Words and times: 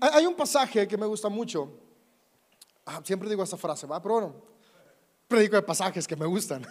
hay 0.00 0.26
un 0.26 0.34
pasaje 0.34 0.86
que 0.86 0.96
me 0.96 1.06
gusta 1.06 1.28
mucho. 1.28 1.70
Ah, 2.84 3.00
siempre 3.04 3.28
digo 3.28 3.42
esta 3.42 3.56
frase, 3.56 3.86
¿va? 3.86 4.00
Pero 4.00 4.14
bueno, 4.14 4.34
predico 5.26 5.56
de 5.56 5.62
pasajes 5.62 6.06
que 6.06 6.16
me 6.16 6.26
gustan, 6.26 6.66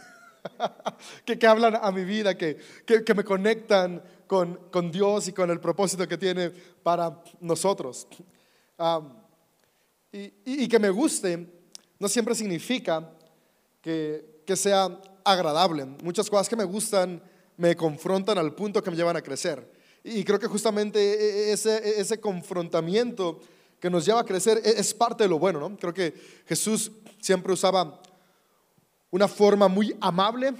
que, 1.25 1.37
que, 1.37 1.47
hablan 1.47 1.77
a 1.81 1.91
mi 1.91 2.03
vida, 2.03 2.35
que, 2.35 2.57
que, 2.85 3.13
me 3.13 3.23
conectan 3.23 4.01
con, 4.25 4.55
con, 4.71 4.91
Dios 4.91 5.27
y 5.27 5.33
con 5.33 5.51
el 5.51 5.59
propósito 5.59 6.07
que 6.07 6.17
tiene 6.17 6.49
para 6.49 7.21
nosotros. 7.39 8.07
y, 10.11 10.33
y, 10.45 10.67
que 10.67 10.79
me 10.79 10.89
guste 10.89 11.53
no 11.99 12.07
siempre 12.07 12.35
significa 12.35 13.11
que, 13.81 14.41
que 14.45 14.55
sea 14.55 14.99
agradable. 15.23 15.85
Muchas 16.03 16.29
cosas 16.29 16.47
que 16.49 16.55
me 16.55 16.63
gustan 16.63 17.21
me 17.57 17.75
confrontan 17.75 18.37
al 18.37 18.53
punto 18.53 18.81
que 18.81 18.91
me 18.91 18.97
llevan 18.97 19.17
a 19.17 19.21
crecer. 19.21 19.76
Y 20.07 20.23
creo 20.23 20.39
que 20.39 20.47
justamente 20.47 20.99
e, 20.99 21.49
e, 21.49 21.53
ese, 21.53 21.77
e, 21.77 22.01
ese 22.01 22.19
confrontamiento 22.19 23.41
que 23.79 23.89
nos 23.89 24.05
lleva 24.05 24.21
a 24.21 24.25
crecer 24.25 24.61
es 24.63 24.93
parte 24.93 25.23
de 25.23 25.29
lo 25.29 25.37
bueno, 25.37 25.59
¿no? 25.59 25.77
Creo 25.77 25.93
que 25.93 26.13
Jesús 26.47 26.91
siempre 27.19 27.53
usaba 27.53 28.01
una 29.11 29.27
forma 29.27 29.67
muy 29.67 29.95
amable 29.99 30.53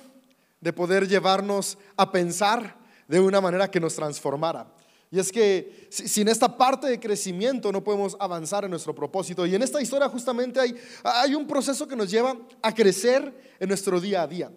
de 0.60 0.74
poder 0.74 1.08
llevarnos 1.08 1.78
a 1.96 2.12
pensar 2.12 2.78
de 3.08 3.20
una 3.20 3.40
manera 3.40 3.72
que 3.72 3.80
nos 3.80 3.96
transformara. 3.96 4.72
Y 5.10 5.20
es 5.20 5.32
que 5.32 5.88
sin 5.90 6.28
esta 6.28 6.58
parte 6.58 6.88
de 6.88 7.00
crecimiento 7.00 7.72
no 7.72 7.84
podemos 7.84 8.18
avanzar 8.20 8.66
en 8.66 8.72
nuestro 8.72 8.94
propósito. 8.94 9.46
Y 9.46 9.56
en 9.56 9.64
esta 9.64 9.82
historia 9.82 10.10
justamente 10.10 10.60
hay, 10.60 10.76
hay 11.04 11.34
un 11.34 11.48
proceso 11.48 11.88
que 11.88 11.96
nos 11.96 12.12
lleva 12.12 12.36
a 12.62 12.74
crecer 12.74 13.56
en 13.60 13.70
nuestro 13.70 14.02
día 14.02 14.24
a 14.24 14.28
día. 14.28 14.52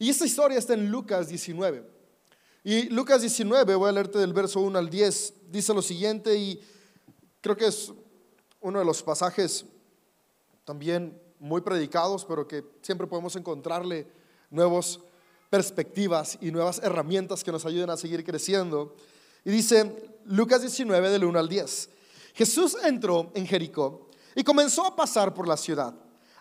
Y 0.00 0.10
esta 0.10 0.26
historia 0.26 0.58
está 0.58 0.74
en 0.74 0.90
Lucas 0.90 1.28
19. 1.28 2.01
Y 2.64 2.88
Lucas 2.90 3.20
19, 3.22 3.74
voy 3.74 3.88
a 3.88 3.92
leerte 3.92 4.18
del 4.18 4.32
verso 4.32 4.60
1 4.60 4.78
al 4.78 4.88
10, 4.88 5.34
dice 5.50 5.74
lo 5.74 5.82
siguiente 5.82 6.36
y 6.36 6.60
creo 7.40 7.56
que 7.56 7.66
es 7.66 7.92
uno 8.60 8.78
de 8.78 8.84
los 8.84 9.02
pasajes 9.02 9.64
también 10.64 11.20
muy 11.40 11.60
predicados, 11.60 12.24
pero 12.24 12.46
que 12.46 12.64
siempre 12.80 13.08
podemos 13.08 13.34
encontrarle 13.34 14.06
nuevas 14.48 15.00
perspectivas 15.50 16.38
y 16.40 16.52
nuevas 16.52 16.80
herramientas 16.84 17.42
que 17.42 17.50
nos 17.50 17.66
ayuden 17.66 17.90
a 17.90 17.96
seguir 17.96 18.24
creciendo. 18.24 18.94
Y 19.44 19.50
dice 19.50 20.14
Lucas 20.24 20.60
19 20.60 21.10
del 21.10 21.24
1 21.24 21.38
al 21.40 21.48
10. 21.48 21.90
Jesús 22.34 22.76
entró 22.84 23.32
en 23.34 23.44
Jericó 23.44 24.08
y 24.36 24.44
comenzó 24.44 24.86
a 24.86 24.94
pasar 24.94 25.34
por 25.34 25.48
la 25.48 25.56
ciudad. 25.56 25.94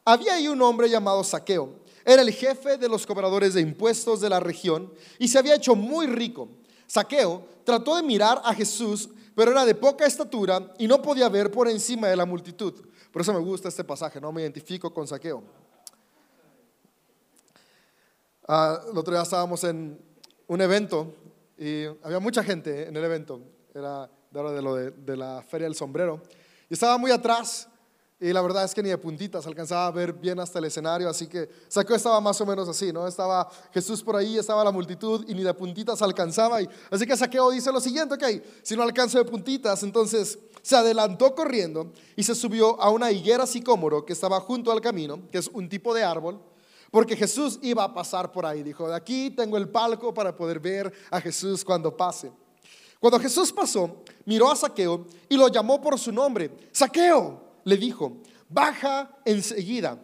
Había 0.05 0.35
ahí 0.35 0.47
un 0.47 0.61
hombre 0.61 0.87
llamado 0.87 1.23
Saqueo 1.23 1.80
era 2.05 2.21
el 2.21 2.31
jefe 2.31 2.77
de 2.77 2.89
los 2.89 3.05
cobradores 3.05 3.53
de 3.53 3.61
impuestos 3.61 4.21
de 4.21 4.29
la 4.29 4.39
región 4.39 4.91
y 5.19 5.27
se 5.27 5.37
había 5.37 5.55
hecho 5.55 5.75
muy 5.75 6.07
rico. 6.07 6.49
Saqueo 6.87 7.45
trató 7.63 7.95
de 7.95 8.03
mirar 8.03 8.41
a 8.43 8.53
Jesús, 8.53 9.09
pero 9.35 9.51
era 9.51 9.65
de 9.65 9.75
poca 9.75 10.05
estatura 10.05 10.73
y 10.77 10.87
no 10.87 11.01
podía 11.01 11.29
ver 11.29 11.51
por 11.51 11.67
encima 11.67 12.07
de 12.07 12.15
la 12.15 12.25
multitud. 12.25 12.73
Por 13.11 13.21
eso 13.21 13.33
me 13.33 13.39
gusta 13.39 13.69
este 13.69 13.83
pasaje, 13.83 14.19
no 14.19 14.31
me 14.31 14.41
identifico 14.41 14.93
con 14.93 15.07
Saqueo. 15.07 15.43
Ah, 18.47 18.81
el 18.91 18.97
otro 18.97 19.13
día 19.13 19.23
estábamos 19.23 19.63
en 19.63 19.99
un 20.47 20.61
evento 20.61 21.13
y 21.57 21.85
había 22.03 22.19
mucha 22.19 22.43
gente 22.43 22.87
en 22.87 22.97
el 22.97 23.03
evento. 23.03 23.39
Era 23.73 24.09
lo 24.33 24.75
de 24.75 25.17
la 25.17 25.43
Feria 25.47 25.67
del 25.67 25.75
Sombrero. 25.75 26.21
Y 26.69 26.73
estaba 26.73 26.97
muy 26.97 27.11
atrás 27.11 27.67
y 28.21 28.31
la 28.31 28.41
verdad 28.43 28.63
es 28.63 28.75
que 28.75 28.83
ni 28.83 28.89
de 28.89 28.99
puntitas 28.99 29.47
alcanzaba 29.47 29.87
a 29.87 29.91
ver 29.91 30.13
bien 30.13 30.39
hasta 30.39 30.59
el 30.59 30.65
escenario, 30.65 31.09
así 31.09 31.25
que 31.25 31.49
Saqueo 31.67 31.95
estaba 31.95 32.21
más 32.21 32.39
o 32.39 32.45
menos 32.45 32.69
así, 32.69 32.93
¿no? 32.93 33.07
Estaba 33.07 33.49
Jesús 33.73 34.03
por 34.03 34.15
ahí, 34.15 34.37
estaba 34.37 34.63
la 34.63 34.71
multitud 34.71 35.25
y 35.27 35.33
ni 35.33 35.41
de 35.41 35.51
puntitas 35.55 36.03
alcanzaba. 36.03 36.61
Y, 36.61 36.69
así 36.91 37.07
que 37.07 37.17
Saqueo 37.17 37.49
dice 37.49 37.71
lo 37.71 37.81
siguiente, 37.81 38.13
ok, 38.13 38.43
si 38.61 38.75
no 38.75 38.83
alcanzo 38.83 39.17
de 39.17 39.25
puntitas, 39.25 39.81
entonces 39.81 40.37
se 40.61 40.75
adelantó 40.75 41.33
corriendo 41.33 41.91
y 42.15 42.21
se 42.21 42.35
subió 42.35 42.79
a 42.79 42.91
una 42.91 43.11
higuera 43.11 43.47
sicómoro 43.47 44.05
que 44.05 44.13
estaba 44.13 44.39
junto 44.39 44.71
al 44.71 44.81
camino, 44.81 45.19
que 45.31 45.39
es 45.39 45.47
un 45.47 45.67
tipo 45.67 45.91
de 45.91 46.03
árbol, 46.03 46.39
porque 46.91 47.15
Jesús 47.15 47.57
iba 47.63 47.83
a 47.83 47.91
pasar 47.91 48.31
por 48.31 48.45
ahí. 48.45 48.61
Dijo, 48.61 48.87
de 48.87 48.95
aquí 48.95 49.31
tengo 49.31 49.57
el 49.57 49.67
palco 49.67 50.13
para 50.13 50.35
poder 50.35 50.59
ver 50.59 50.93
a 51.09 51.19
Jesús 51.19 51.65
cuando 51.65 51.97
pase. 51.97 52.31
Cuando 52.99 53.19
Jesús 53.19 53.51
pasó, 53.51 54.03
miró 54.25 54.51
a 54.51 54.55
Saqueo 54.55 55.07
y 55.27 55.35
lo 55.35 55.47
llamó 55.47 55.81
por 55.81 55.97
su 55.97 56.11
nombre, 56.11 56.51
Saqueo 56.71 57.49
le 57.63 57.77
dijo, 57.77 58.21
baja 58.49 59.17
enseguida, 59.25 60.03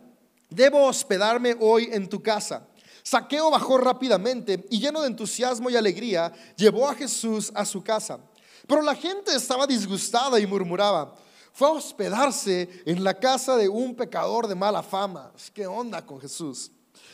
debo 0.50 0.86
hospedarme 0.86 1.56
hoy 1.60 1.90
en 1.92 2.08
tu 2.08 2.22
casa. 2.22 2.68
Saqueo 3.04 3.50
bajó 3.50 3.78
rápidamente 3.78 4.66
y 4.70 4.80
lleno 4.80 5.02
de 5.02 5.08
entusiasmo 5.08 5.70
y 5.70 5.76
alegría, 5.76 6.34
llevó 6.56 6.90
a 6.90 6.96
Jesús 6.96 7.52
a 7.56 7.64
su 7.66 7.84
casa. 7.84 8.20
Pero 8.68 8.82
la 8.82 8.96
gente 8.96 9.34
estaba 9.34 9.66
disgustada 9.66 10.40
y 10.40 10.46
murmuraba, 10.46 11.16
fue 11.54 11.68
a 11.70 11.72
hospedarse 11.72 12.70
en 12.86 13.04
la 13.04 13.14
casa 13.14 13.56
de 13.56 13.70
un 13.70 13.96
pecador 13.96 14.48
de 14.48 14.56
mala 14.56 14.84
fama. 14.84 15.32
¿Qué 15.54 15.66
onda 15.66 16.06
con 16.06 16.20
Jesús? 16.20 16.72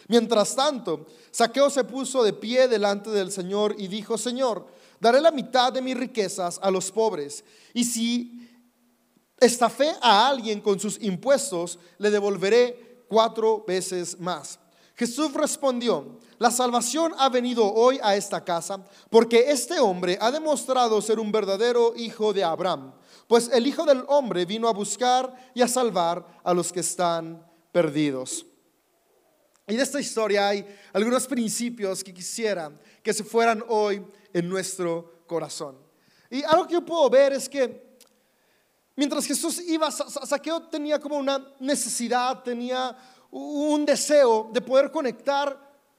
Mientras 0.08 0.56
tanto, 0.56 1.06
Saqueo 1.31 1.70
se 1.70 1.84
puso 1.84 2.24
de 2.24 2.34
pie 2.34 2.68
delante 2.68 3.10
del 3.10 3.31
Señor 3.31 3.75
y 3.78 3.88
dijo, 3.88 4.18
Señor, 4.18 4.68
daré 5.00 5.22
la 5.22 5.31
mitad 5.31 5.72
de 5.72 5.81
mis 5.81 5.96
riquezas 5.96 6.60
a 6.62 6.72
los 6.72 6.92
pobres. 6.92 7.44
Y 7.74 7.86
si 7.86 8.50
estafé 9.40 9.94
a 10.02 10.28
alguien 10.28 10.62
con 10.62 10.80
sus 10.80 11.02
impuestos, 11.02 11.80
le 11.98 12.10
devolveré 12.10 13.04
cuatro 13.08 13.64
veces 13.68 14.20
más. 14.20 14.60
Jesús 14.96 15.34
respondió, 15.34 16.20
la 16.38 16.52
salvación 16.52 17.14
ha 17.18 17.30
venido 17.30 17.66
hoy 17.74 18.00
a 18.04 18.16
esta 18.16 18.44
casa 18.44 18.84
porque 19.10 19.50
este 19.50 19.80
hombre 19.80 20.18
ha 20.22 20.32
demostrado 20.32 21.02
ser 21.02 21.20
un 21.20 21.32
verdadero 21.32 21.94
hijo 21.96 22.32
de 22.32 22.44
Abraham, 22.44 22.94
pues 23.28 23.50
el 23.52 23.66
Hijo 23.66 23.86
del 23.86 24.04
Hombre 24.08 24.46
vino 24.46 24.68
a 24.68 24.74
buscar 24.74 25.34
y 25.56 25.62
a 25.62 25.68
salvar 25.68 26.26
a 26.44 26.54
los 26.54 26.72
que 26.72 26.82
están 26.82 27.44
perdidos. 27.72 28.46
Y 29.68 29.76
de 29.76 29.84
esta 29.84 30.00
historia 30.00 30.50
hay 30.50 30.66
algunos 30.92 31.26
principios 31.26 32.04
que 32.04 32.14
quisiera 32.14 32.72
que 33.02 33.14
se 33.14 33.24
fueran 33.24 33.64
hoy 33.70 34.06
en 34.34 34.50
nuestro 34.50 35.24
corazón. 35.26 35.78
Y 36.30 36.44
algo 36.44 36.68
que 36.68 36.74
yo 36.74 36.86
puedo 36.86 37.10
ver 37.10 37.34
es 37.34 37.48
que 37.48 37.93
Mientras 38.96 39.26
Jesús 39.26 39.59
iba, 39.68 39.90
Saqueo 39.92 40.64
tenía 40.64 41.00
como 41.00 41.18
una 41.18 41.44
necesidad, 41.59 42.44
tenía 42.44 42.96
un 43.31 43.86
deseo 43.86 44.50
de 44.54 44.62
poder 44.62 44.92
conectar 44.92 45.58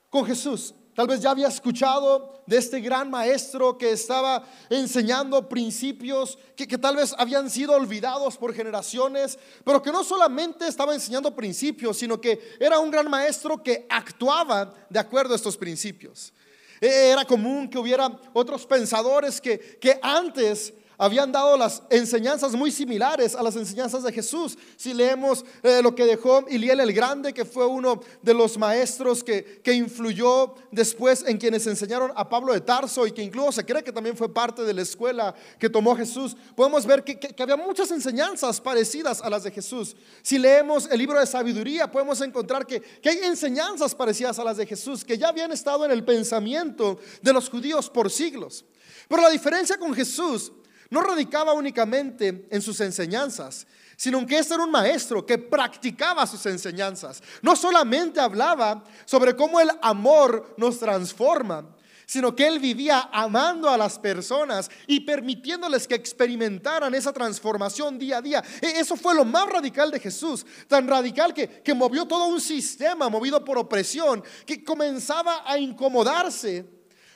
con 0.09 0.25
Jesús. 0.25 0.73
Tal 0.95 1.09
vez 1.09 1.21
ya 1.21 1.33
había 1.33 1.49
escuchado 1.49 2.45
de 2.47 2.57
este 2.57 2.79
gran 2.79 3.11
maestro 3.11 3.77
que 3.77 3.91
estaba 3.91 4.47
enseñando 4.71 5.49
principios 5.49 6.39
que, 6.55 6.69
que, 6.69 6.79
tal 6.79 6.95
vez 6.95 7.13
habían 7.19 7.51
sido 7.51 7.73
olvidados 7.73 8.37
por 8.37 8.55
generaciones, 8.55 9.37
pero 9.65 9.83
que 9.83 9.91
no 9.91 10.05
solamente 10.05 10.69
estaba 10.69 10.95
enseñando 10.95 11.35
principios, 11.35 11.99
sino 11.99 12.21
que 12.21 12.57
era 12.61 12.79
un 12.79 12.93
gran 12.93 13.11
maestro 13.11 13.61
que 13.61 13.87
actuaba 13.91 14.73
de 14.89 15.01
acuerdo 15.01 15.33
a 15.33 15.37
estos 15.37 15.57
principios. 15.57 16.33
E, 16.81 17.11
era 17.11 17.25
común 17.25 17.69
que 17.69 17.79
hubiera 17.79 18.09
otros 18.33 18.65
pensadores 18.65 19.41
que, 19.41 19.59
que 19.81 19.99
antes 20.01 20.73
habían 20.99 21.33
dado 21.33 21.57
las 21.57 21.83
enseñanzas 21.91 22.53
muy 22.53 22.71
similares 22.71 23.35
a 23.35 23.43
las 23.43 23.57
enseñanzas 23.57 24.03
de 24.03 24.13
Jesús. 24.13 24.57
Si 24.77 24.95
leemos 24.95 25.45
eh, 25.63 25.81
lo 25.83 25.95
que 25.95 26.05
dejó 26.05 26.45
Iliel 26.49 26.81
el 26.81 26.93
Grande, 26.93 27.33
que 27.33 27.45
fue 27.45 27.67
uno 27.67 28.01
de 28.23 28.35
los 28.35 28.57
maestros 28.59 29.25
que, 29.25 29.61
que, 29.63 29.73
influyó 29.73 30.55
después 30.71 31.25
en 31.27 31.39
quienes 31.39 31.67
enseñaron 31.67 32.13
a 32.15 32.29
Pablo 32.29 32.53
de 32.53 32.61
Tarso 32.61 33.07
y 33.07 33.13
que 33.13 33.23
incluso 33.23 33.53
se 33.53 33.65
cree 33.65 33.83
que 33.83 33.93
también 33.93 34.17
fue 34.17 34.33
parte 34.33 34.63
de 34.63 34.73
la 34.73 34.83
escuela 34.83 35.35
que 35.59 35.69
tomó 35.69 35.97
Jesús, 35.97 36.37
podemos 36.55 36.87
ver 36.87 37.03
que, 37.03 37.19
que 37.19 37.43
había 37.43 37.57
muchas 37.57 37.91
enseñanzas 37.91 38.61
parecidas 38.61 39.21
a 39.21 39.31
las 39.31 39.45
de 39.45 39.51
Jesús. 39.51 39.97
Si 40.23 40.39
leemos 40.39 40.89
el 40.91 40.99
libro 40.99 41.19
de 41.19 41.27
sabiduría, 41.27 41.91
podemos 41.91 42.21
encontrar 42.21 42.67
que, 42.67 42.81
que 42.81 43.11
hay 43.11 43.19
enseñanzas 43.19 43.95
parecidas 43.95 44.39
a 44.39 44.45
las 44.45 44.57
de 44.57 44.67
Jesús, 44.67 45.05
que 45.05 45.19
ya 45.19 45.29
habían 45.29 45.53
estado 45.53 45.85
en 45.85 45.91
el 45.91 46.05
pensamiento 46.05 46.99
de 47.23 47.33
los 47.33 47.49
judíos 47.49 47.91
por 47.91 48.11
siglos. 48.11 48.65
Pero 49.09 49.23
la 49.23 49.31
diferencia 49.31 49.77
con 49.77 49.95
Jesús 49.95 50.53
no 50.95 51.03
radicaba 51.03 51.53
únicamente 51.53 52.47
en 52.49 52.63
sus 52.63 52.81
enseñanzas, 52.81 53.67
sino 53.97 54.25
que 54.25 54.39
este 54.39 54.55
era 54.55 54.63
un 54.63 54.71
maestro 54.71 55.27
que 55.27 55.37
practicaba 55.37 56.25
sus 56.25 56.47
enseñanzas. 56.47 57.21
No 57.43 57.57
solamente 57.57 58.21
hablaba 58.21 58.85
sobre 59.05 59.35
cómo 59.35 59.61
el 59.61 59.71
amor 59.83 60.55
nos 60.57 60.79
transforma, 60.79 61.67
sino 62.07 62.37
que 62.37 62.47
él 62.47 62.61
vivía 62.61 63.09
amando 63.13 63.69
a 63.69 63.77
las 63.77 63.99
personas 63.99 64.71
y 64.87 65.01
permitiéndoles 65.01 65.89
que 65.89 65.97
experimentaran 65.97 66.95
esa 66.95 67.13
transformación 67.13 67.99
día 67.99 68.19
a 68.19 68.23
día. 68.23 68.45
E, 68.61 68.79
eso 68.79 68.95
fue 68.95 69.17
lo 69.17 69.25
más 69.25 69.49
radical 69.49 69.91
de 69.91 69.99
Jesús, 69.99 70.47
tan 70.69 70.87
radical 70.87 71.35
que, 71.35 71.49
que 71.49 71.75
movió 71.75 72.07
todo 72.07 72.27
un 72.27 72.41
sistema 72.41 73.09
movido 73.09 73.45
por 73.45 73.59
opresión, 73.59 74.23
que 74.47 74.63
comenzaba 74.63 75.43
a 75.45 75.59
incomodarse 75.59 76.74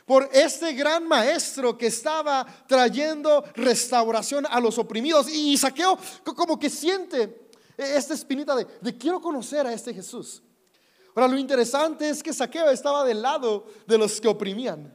por 0.09 0.31
este 0.33 0.73
gran 0.73 1.07
maestro 1.07 1.77
que 1.77 1.89
estaba 1.89 2.47
trayendo 2.67 3.45
restauración 3.55 4.47
a 4.49 4.59
los 4.59 4.79
oprimidos. 4.79 5.29
Y 5.29 5.59
Saqueo 5.59 5.99
como 6.25 6.59
que 6.59 6.71
siente 6.71 7.51
esta 7.77 8.15
espinita 8.15 8.57
de, 8.57 8.67
de 8.81 8.97
quiero 8.97 9.21
conocer 9.21 9.67
a 9.67 9.73
este 9.75 9.93
Jesús. 9.93 10.43
Ahora, 11.15 11.29
lo 11.29 11.37
interesante 11.37 12.09
es 12.09 12.23
que 12.23 12.33
Saqueo 12.33 12.71
estaba 12.71 13.05
del 13.05 13.21
lado 13.21 13.67
de 13.87 13.99
los 13.99 14.19
que 14.19 14.29
oprimían. 14.29 14.95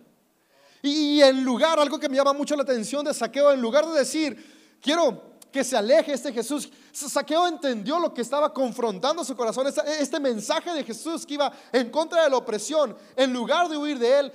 Y 0.81 1.21
en 1.21 1.43
lugar, 1.43 1.79
algo 1.79 1.99
que 1.99 2.09
me 2.09 2.17
llama 2.17 2.33
mucho 2.33 2.55
la 2.55 2.63
atención 2.63 3.05
de 3.05 3.13
Saqueo, 3.13 3.51
en 3.51 3.61
lugar 3.61 3.85
de 3.85 3.99
decir, 3.99 4.79
quiero 4.81 5.33
que 5.51 5.63
se 5.63 5.77
aleje 5.77 6.13
este 6.13 6.33
Jesús. 6.33 6.67
Saqueo 6.91 7.47
entendió 7.47 7.99
lo 7.99 8.11
que 8.11 8.21
estaba 8.23 8.51
confrontando 8.51 9.23
su 9.23 9.35
corazón, 9.35 9.67
este 9.67 10.19
mensaje 10.19 10.73
de 10.73 10.83
Jesús 10.83 11.23
que 11.23 11.35
iba 11.35 11.53
en 11.71 11.91
contra 11.91 12.23
de 12.23 12.31
la 12.31 12.37
opresión. 12.37 12.97
En 13.15 13.31
lugar 13.31 13.69
de 13.69 13.77
huir 13.77 13.99
de 13.99 14.19
él, 14.19 14.33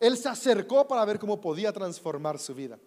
él 0.00 0.16
se 0.16 0.28
acercó 0.28 0.86
para 0.86 1.04
ver 1.04 1.18
cómo 1.18 1.40
podía 1.40 1.72
transformar 1.72 2.38
su 2.38 2.54
vida. 2.54 2.78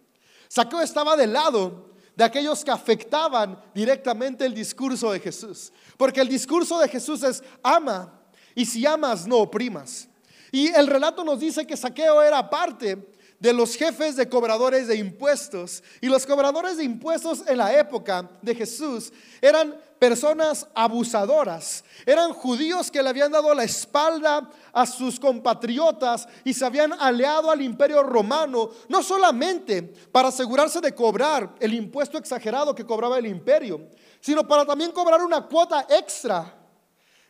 Saqueo 0.48 0.81
estaba 0.81 1.15
del 1.15 1.33
lado 1.33 1.92
de 2.15 2.24
aquellos 2.24 2.63
que 2.63 2.71
afectaban 2.71 3.62
directamente 3.74 4.45
el 4.45 4.54
discurso 4.54 5.12
de 5.12 5.19
Jesús. 5.19 5.71
Porque 5.98 6.21
el 6.21 6.27
discurso 6.27 6.80
de 6.80 6.88
Jesús 6.88 7.21
es 7.24 7.44
ama 7.62 8.21
y 8.56 8.65
si 8.65 8.86
amas 8.86 9.27
no 9.27 9.38
oprimas. 9.38 10.07
Y 10.51 10.68
el 10.69 10.88
relato 10.88 11.24
nos 11.24 11.39
dice 11.39 11.68
que 11.68 11.77
Saqueo 11.77 12.21
era 12.21 12.50
parte 12.50 13.12
de 13.39 13.54
los 13.54 13.75
jefes 13.75 14.16
de 14.16 14.28
cobradores 14.28 14.88
de 14.88 14.95
impuestos. 14.95 15.84
Y 16.01 16.07
los 16.07 16.25
cobradores 16.25 16.78
de 16.78 16.84
impuestos 16.84 17.44
en 17.48 17.57
la 17.57 17.78
época 17.78 18.30
de 18.42 18.56
Jesús 18.56 19.12
eran 19.42 19.75
personas 20.00 20.68
abusadoras, 20.75 21.84
eran 22.06 22.31
judíos 22.31 22.92
que 22.92 23.01
le 23.01 23.10
habían 23.10 23.31
dado 23.31 23.51
la 23.56 23.63
espalda 23.63 24.48
a 24.72 24.86
sus 24.86 25.19
compatriotas 25.19 26.28
y 26.44 26.54
se 26.54 26.63
habían 26.66 26.94
aliado 26.94 27.50
al 27.50 27.62
imperio 27.63 28.04
romano, 28.04 28.69
no 28.89 29.01
solamente 29.01 29.81
para 29.81 30.28
asegurarse 30.28 30.81
de 30.81 30.94
cobrar 30.94 31.56
el 31.60 31.74
impuesto 31.74 32.19
exagerado 32.19 32.75
que 32.75 32.86
cobraba 32.86 33.18
el 33.18 33.25
imperio, 33.25 33.89
sino 34.19 34.48
para 34.48 34.66
también 34.66 34.92
cobrar 34.92 35.24
una 35.24 35.48
cuota 35.48 35.88
extra. 35.89 36.56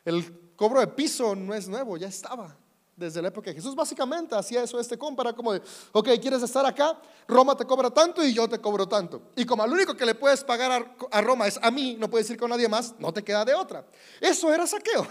El 0.03 0.53
cobro 0.57 0.81
de 0.81 0.87
piso 0.87 1.35
no 1.35 1.53
es 1.53 1.69
nuevo, 1.69 1.95
ya 1.95 2.07
estaba 2.07 2.57
desde 2.97 3.21
la 3.21 3.29
época 3.29 3.51
de 3.51 3.55
Jesús. 3.55 3.75
Básicamente 3.75 4.35
hacía 4.35 4.63
eso 4.63 4.79
este 4.79 4.97
compara 4.97 5.31
como 5.31 5.53
de, 5.53 5.61
ok, 5.91 6.09
¿quieres 6.19 6.41
estar 6.41 6.65
acá? 6.65 6.99
Roma 7.27 7.55
te 7.55 7.63
cobra 7.63 7.91
tanto 7.91 8.25
y 8.25 8.33
yo 8.33 8.49
te 8.49 8.59
cobro 8.59 8.87
tanto. 8.87 9.21
Y 9.35 9.45
como 9.45 9.63
al 9.63 9.71
único 9.71 9.95
que 9.95 10.05
le 10.05 10.15
puedes 10.15 10.43
pagar 10.43 10.95
a, 11.11 11.21
Roma 11.21 11.47
es 11.47 11.59
a 11.61 11.71
mí, 11.71 11.95
no 11.97 12.09
puedes 12.09 12.29
ir 12.29 12.37
con 12.37 12.49
nadie 12.49 12.67
más, 12.67 12.95
no 12.99 13.13
te 13.13 13.23
queda 13.23 13.45
de 13.45 13.53
otra. 13.53 13.85
Eso 14.19 14.51
era 14.51 14.65
saqueo. 14.65 15.07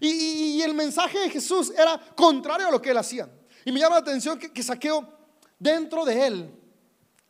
Y, 0.00 0.60
el 0.62 0.74
mensaje 0.74 1.18
de 1.18 1.30
Jesús 1.30 1.72
era 1.76 1.98
contrario 2.14 2.68
a 2.68 2.70
lo 2.70 2.80
que 2.80 2.90
él 2.90 2.98
hacía. 2.98 3.28
Y 3.64 3.72
me 3.72 3.80
llama 3.80 3.96
la 3.96 4.02
atención 4.02 4.38
que, 4.38 4.52
que 4.52 4.62
saqueo 4.62 5.08
dentro 5.58 6.04
de 6.04 6.26
él 6.26 6.54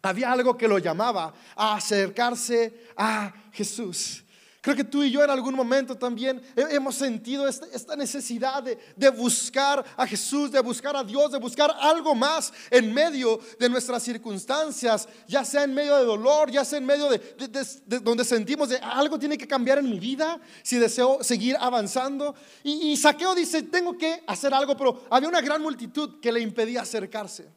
había 0.03 0.33
algo 0.33 0.57
que 0.57 0.69
lo 0.69 0.79
llamaba 0.79 1.33
a 1.57 1.75
acercarse 1.77 2.89
a 2.97 3.33
Jesús. 3.53 4.25
Creo 4.61 4.75
que 4.75 4.83
tú 4.83 5.05
y 5.05 5.11
yo 5.11 5.23
en 5.23 5.31
algún 5.31 5.55
momento 5.55 5.97
también 5.97 6.43
hemos 6.57 6.97
sentido 6.97 7.47
este, 7.47 7.67
esta 7.73 7.95
necesidad 7.95 8.61
de, 8.63 9.11
buscar 9.11 9.85
a 9.97 10.05
Jesús, 10.05 10.51
de 10.51 10.61
buscar 10.61 10.97
a 10.97 11.05
Dios, 11.05 11.31
de 11.31 11.39
buscar 11.39 11.73
algo 11.81 12.13
más 12.15 12.53
en 12.69 12.93
medio 12.93 13.39
de 13.61 13.69
nuestras 13.69 14.03
circunstancias, 14.03 15.09
ya 15.29 15.45
sea 15.45 15.63
en 15.63 15.75
medio 15.75 15.97
de 15.97 16.05
dolor, 16.05 16.51
ya 16.51 16.65
sea 16.65 16.79
en 16.79 16.87
medio 16.87 17.09
de, 17.09 18.01
donde 18.01 18.25
sentimos 18.25 18.69
de 18.69 18.79
algo 18.79 19.17
tiene 19.17 19.39
que 19.39 19.47
cambiar 19.47 19.79
en 19.79 19.89
mi 19.89 20.01
vida 20.01 20.41
si 20.65 20.77
deseo 20.79 21.23
seguir 21.23 21.57
avanzando. 21.61 22.35
Y, 22.65 22.91
y 22.91 22.97
Saqueo 22.97 23.37
dice, 23.37 23.63
tengo 23.63 23.97
que 23.97 24.25
hacer 24.27 24.53
algo, 24.53 24.77
pero 24.77 25.05
había 25.09 25.29
una 25.29 25.41
gran 25.41 25.63
multitud 25.63 26.19
que 26.21 26.33
le 26.33 26.41
impedía 26.41 26.83
acercarse. 26.83 27.49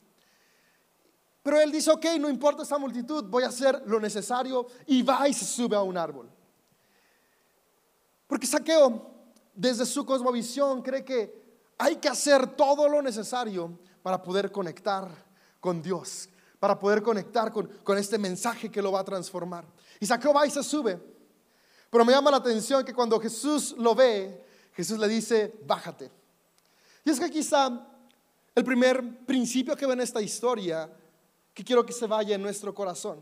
Pero 1.42 1.60
él 1.60 1.72
dice, 1.72 1.90
ok, 1.90 2.06
no 2.20 2.30
importa 2.30 2.62
esa 2.62 2.78
multitud, 2.78 3.24
voy 3.24 3.44
a 3.44 3.48
hacer 3.48 3.82
lo 3.88 4.00
necesario 4.00 4.68
y 4.86 5.02
va 5.02 5.28
y 5.28 5.34
se 5.34 5.46
sube 5.46 5.76
a 5.76 5.82
un 5.82 5.98
árbol. 5.98 6.30
Porque 8.32 8.48
Saqueo, 8.48 9.12
desde 9.54 9.86
su 9.86 10.06
cosmovisión, 10.06 10.82
cree 10.82 11.04
que 11.04 11.36
hay 11.78 11.98
que 11.98 12.08
hacer 12.08 12.48
todo 12.56 12.88
lo 12.88 13.02
necesario 13.02 13.78
para 14.02 14.24
poder 14.24 14.54
conectar 14.54 15.10
con 15.60 15.82
Dios, 15.82 16.30
para 16.58 16.80
poder 16.80 17.04
conectar 17.04 17.52
con, 17.52 17.98
este 17.98 18.18
mensaje 18.18 18.72
que 18.72 18.82
lo 18.82 18.94
va 18.94 19.02
a 19.02 19.04
transformar. 19.04 19.66
Y 20.00 20.06
Saqueo 20.06 20.34
va 20.34 20.48
y 20.48 20.50
se 20.50 20.64
sube. 20.64 20.98
Pero 21.90 22.06
me 22.06 22.14
llama 22.14 22.32
la 22.32 22.38
atención 22.38 22.86
que 22.86 22.94
cuando 22.94 23.20
Jesús 23.20 23.76
lo 23.78 23.94
ve, 23.94 24.46
Jesús 24.76 24.98
le 24.98 25.10
dice, 25.10 25.54
bájate. 25.68 26.10
Y 27.04 27.10
es 27.10 27.20
que 27.20 27.30
quizá 27.30 27.86
el 28.56 28.64
primer 28.64 29.26
principio 29.26 29.76
que 29.76 29.86
ve 29.86 29.92
en 29.92 30.00
esta 30.00 30.22
historia, 30.22 30.90
que 31.54 31.66
quiero 31.66 31.86
que 31.86 31.92
se 31.92 32.08
vaya 32.08 32.36
en 32.36 32.42
nuestro 32.42 32.74
corazón. 32.74 33.20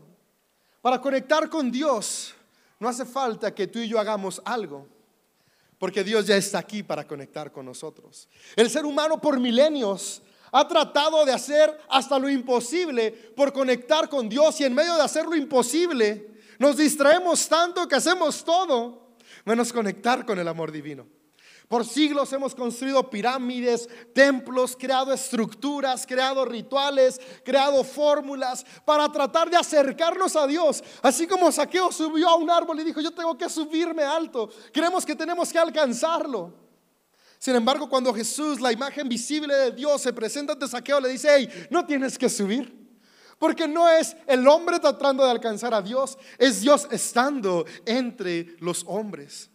Para 0.80 1.00
conectar 1.00 1.50
con 1.50 1.68
Dios, 1.68 2.32
no 2.78 2.88
hace 2.88 3.04
falta 3.04 3.52
que 3.52 3.66
tú 3.66 3.80
y 3.80 3.88
yo 3.88 3.98
hagamos 3.98 4.40
algo 4.44 4.99
porque 5.80 6.04
Dios 6.04 6.26
ya 6.26 6.36
está 6.36 6.58
aquí 6.58 6.82
para 6.82 7.06
conectar 7.06 7.50
con 7.50 7.64
nosotros. 7.64 8.28
El 8.54 8.68
ser 8.68 8.84
humano 8.84 9.18
por 9.18 9.40
milenios 9.40 10.20
ha 10.52 10.68
tratado 10.68 11.24
de 11.24 11.32
hacer 11.32 11.74
hasta 11.88 12.18
lo 12.18 12.28
imposible 12.28 13.10
por 13.34 13.50
conectar 13.50 14.10
con 14.10 14.28
Dios 14.28 14.60
y 14.60 14.64
en 14.64 14.74
medio 14.74 14.94
de 14.94 15.02
hacer 15.02 15.24
lo 15.24 15.34
imposible 15.34 16.28
nos 16.58 16.76
distraemos 16.76 17.48
tanto 17.48 17.88
que 17.88 17.96
hacemos 17.96 18.44
todo 18.44 19.16
menos 19.46 19.72
conectar 19.72 20.26
con 20.26 20.38
el 20.38 20.46
amor 20.46 20.70
divino. 20.70 21.06
Por 21.70 21.86
siglos 21.86 22.32
hemos 22.32 22.52
construido 22.52 23.08
pirámides, 23.08 23.88
templos, 24.12 24.74
creado 24.76 25.12
estructuras, 25.12 26.04
creado 26.04 26.44
rituales, 26.44 27.20
creado 27.44 27.84
fórmulas 27.84 28.66
para 28.84 29.08
tratar 29.12 29.48
de 29.48 29.56
acercarnos 29.56 30.34
a 30.34 30.48
Dios. 30.48 30.82
Así 31.00 31.28
como 31.28 31.52
Saqueo 31.52 31.92
subió 31.92 32.28
a 32.28 32.34
un 32.34 32.50
árbol 32.50 32.80
y 32.80 32.82
dijo, 32.82 33.00
yo 33.00 33.12
tengo 33.12 33.38
que 33.38 33.48
subirme 33.48 34.02
alto. 34.02 34.50
Creemos 34.72 35.06
que 35.06 35.14
tenemos 35.14 35.52
que 35.52 35.60
alcanzarlo. 35.60 36.52
Sin 37.38 37.54
embargo, 37.54 37.88
cuando 37.88 38.12
Jesús, 38.12 38.60
la 38.60 38.72
imagen 38.72 39.08
visible 39.08 39.54
de 39.54 39.70
Dios, 39.70 40.02
se 40.02 40.12
presenta 40.12 40.54
ante 40.54 40.66
Saqueo, 40.66 40.98
le 40.98 41.10
dice, 41.10 41.28
hey, 41.30 41.48
no 41.70 41.86
tienes 41.86 42.18
que 42.18 42.28
subir. 42.28 42.98
Porque 43.38 43.68
no 43.68 43.88
es 43.88 44.16
el 44.26 44.48
hombre 44.48 44.80
tratando 44.80 45.22
de 45.24 45.30
alcanzar 45.30 45.72
a 45.72 45.82
Dios, 45.82 46.18
es 46.36 46.62
Dios 46.62 46.88
estando 46.90 47.64
entre 47.86 48.56
los 48.58 48.82
hombres. 48.88 49.48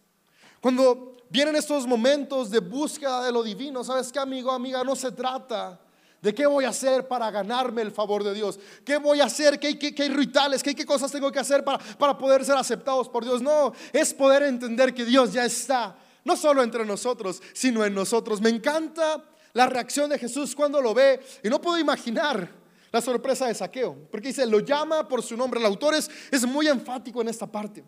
Cuando 0.62 1.15
vienen 1.28 1.56
estos 1.56 1.86
momentos 1.86 2.50
de 2.50 2.60
búsqueda 2.60 3.24
de 3.24 3.32
lo 3.32 3.42
divino, 3.42 3.82
¿sabes 3.84 4.12
qué, 4.12 4.18
amigo, 4.18 4.50
amiga? 4.50 4.82
No 4.84 4.96
se 4.96 5.12
trata 5.12 5.80
de 6.20 6.34
qué 6.34 6.46
voy 6.46 6.64
a 6.64 6.70
hacer 6.70 7.06
para 7.06 7.30
ganarme 7.30 7.82
el 7.82 7.92
favor 7.92 8.24
de 8.24 8.34
Dios, 8.34 8.58
qué 8.84 8.96
voy 8.96 9.20
a 9.20 9.24
hacer, 9.24 9.60
qué, 9.60 9.78
qué, 9.78 10.08
rituales, 10.08 10.62
qué, 10.62 10.74
qué, 10.74 10.84
cosas 10.84 11.12
tengo 11.12 11.30
que 11.30 11.38
hacer 11.38 11.62
para, 11.62 11.78
para 11.78 12.16
poder 12.16 12.44
ser 12.44 12.56
aceptados 12.56 13.08
por 13.08 13.24
Dios. 13.24 13.42
No, 13.42 13.72
es 13.92 14.12
poder 14.12 14.42
entender 14.42 14.94
que 14.94 15.04
Dios 15.04 15.32
ya 15.32 15.44
está, 15.44 15.96
no 16.24 16.36
solo 16.36 16.62
entre 16.62 16.84
nosotros, 16.84 17.40
sino 17.52 17.84
en 17.84 17.94
nosotros. 17.94 18.40
Me 18.40 18.50
encanta 18.50 19.22
la 19.52 19.66
reacción 19.66 20.10
de 20.10 20.18
Jesús 20.18 20.54
cuando 20.54 20.80
lo 20.80 20.94
ve 20.94 21.20
y 21.42 21.48
no 21.48 21.60
puedo 21.60 21.78
imaginar 21.78 22.50
la 22.92 23.00
sorpresa 23.00 23.46
de 23.46 23.54
saqueo, 23.54 23.96
porque 24.10 24.28
dice, 24.28 24.46
lo 24.46 24.60
llama 24.60 25.06
por 25.06 25.22
su 25.22 25.36
nombre. 25.36 25.60
El 25.60 25.66
autor 25.66 25.94
es, 25.94 26.10
es 26.30 26.46
muy 26.46 26.66
enfático 26.66 27.20
en 27.20 27.28
esta 27.28 27.46
parte. 27.46 27.84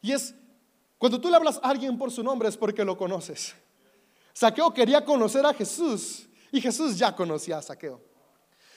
Y 0.00 0.12
es 0.12 0.34
cuando 1.02 1.20
tú 1.20 1.30
le 1.30 1.34
hablas 1.34 1.58
a 1.60 1.68
alguien 1.68 1.98
por 1.98 2.12
su 2.12 2.22
nombre 2.22 2.48
es 2.48 2.56
porque 2.56 2.84
lo 2.84 2.96
conoces. 2.96 3.56
Saqueo 4.32 4.72
quería 4.72 5.04
conocer 5.04 5.44
a 5.44 5.52
Jesús 5.52 6.28
y 6.52 6.60
Jesús 6.60 6.96
ya 6.96 7.12
conocía 7.12 7.58
a 7.58 7.62
Saqueo. 7.62 8.00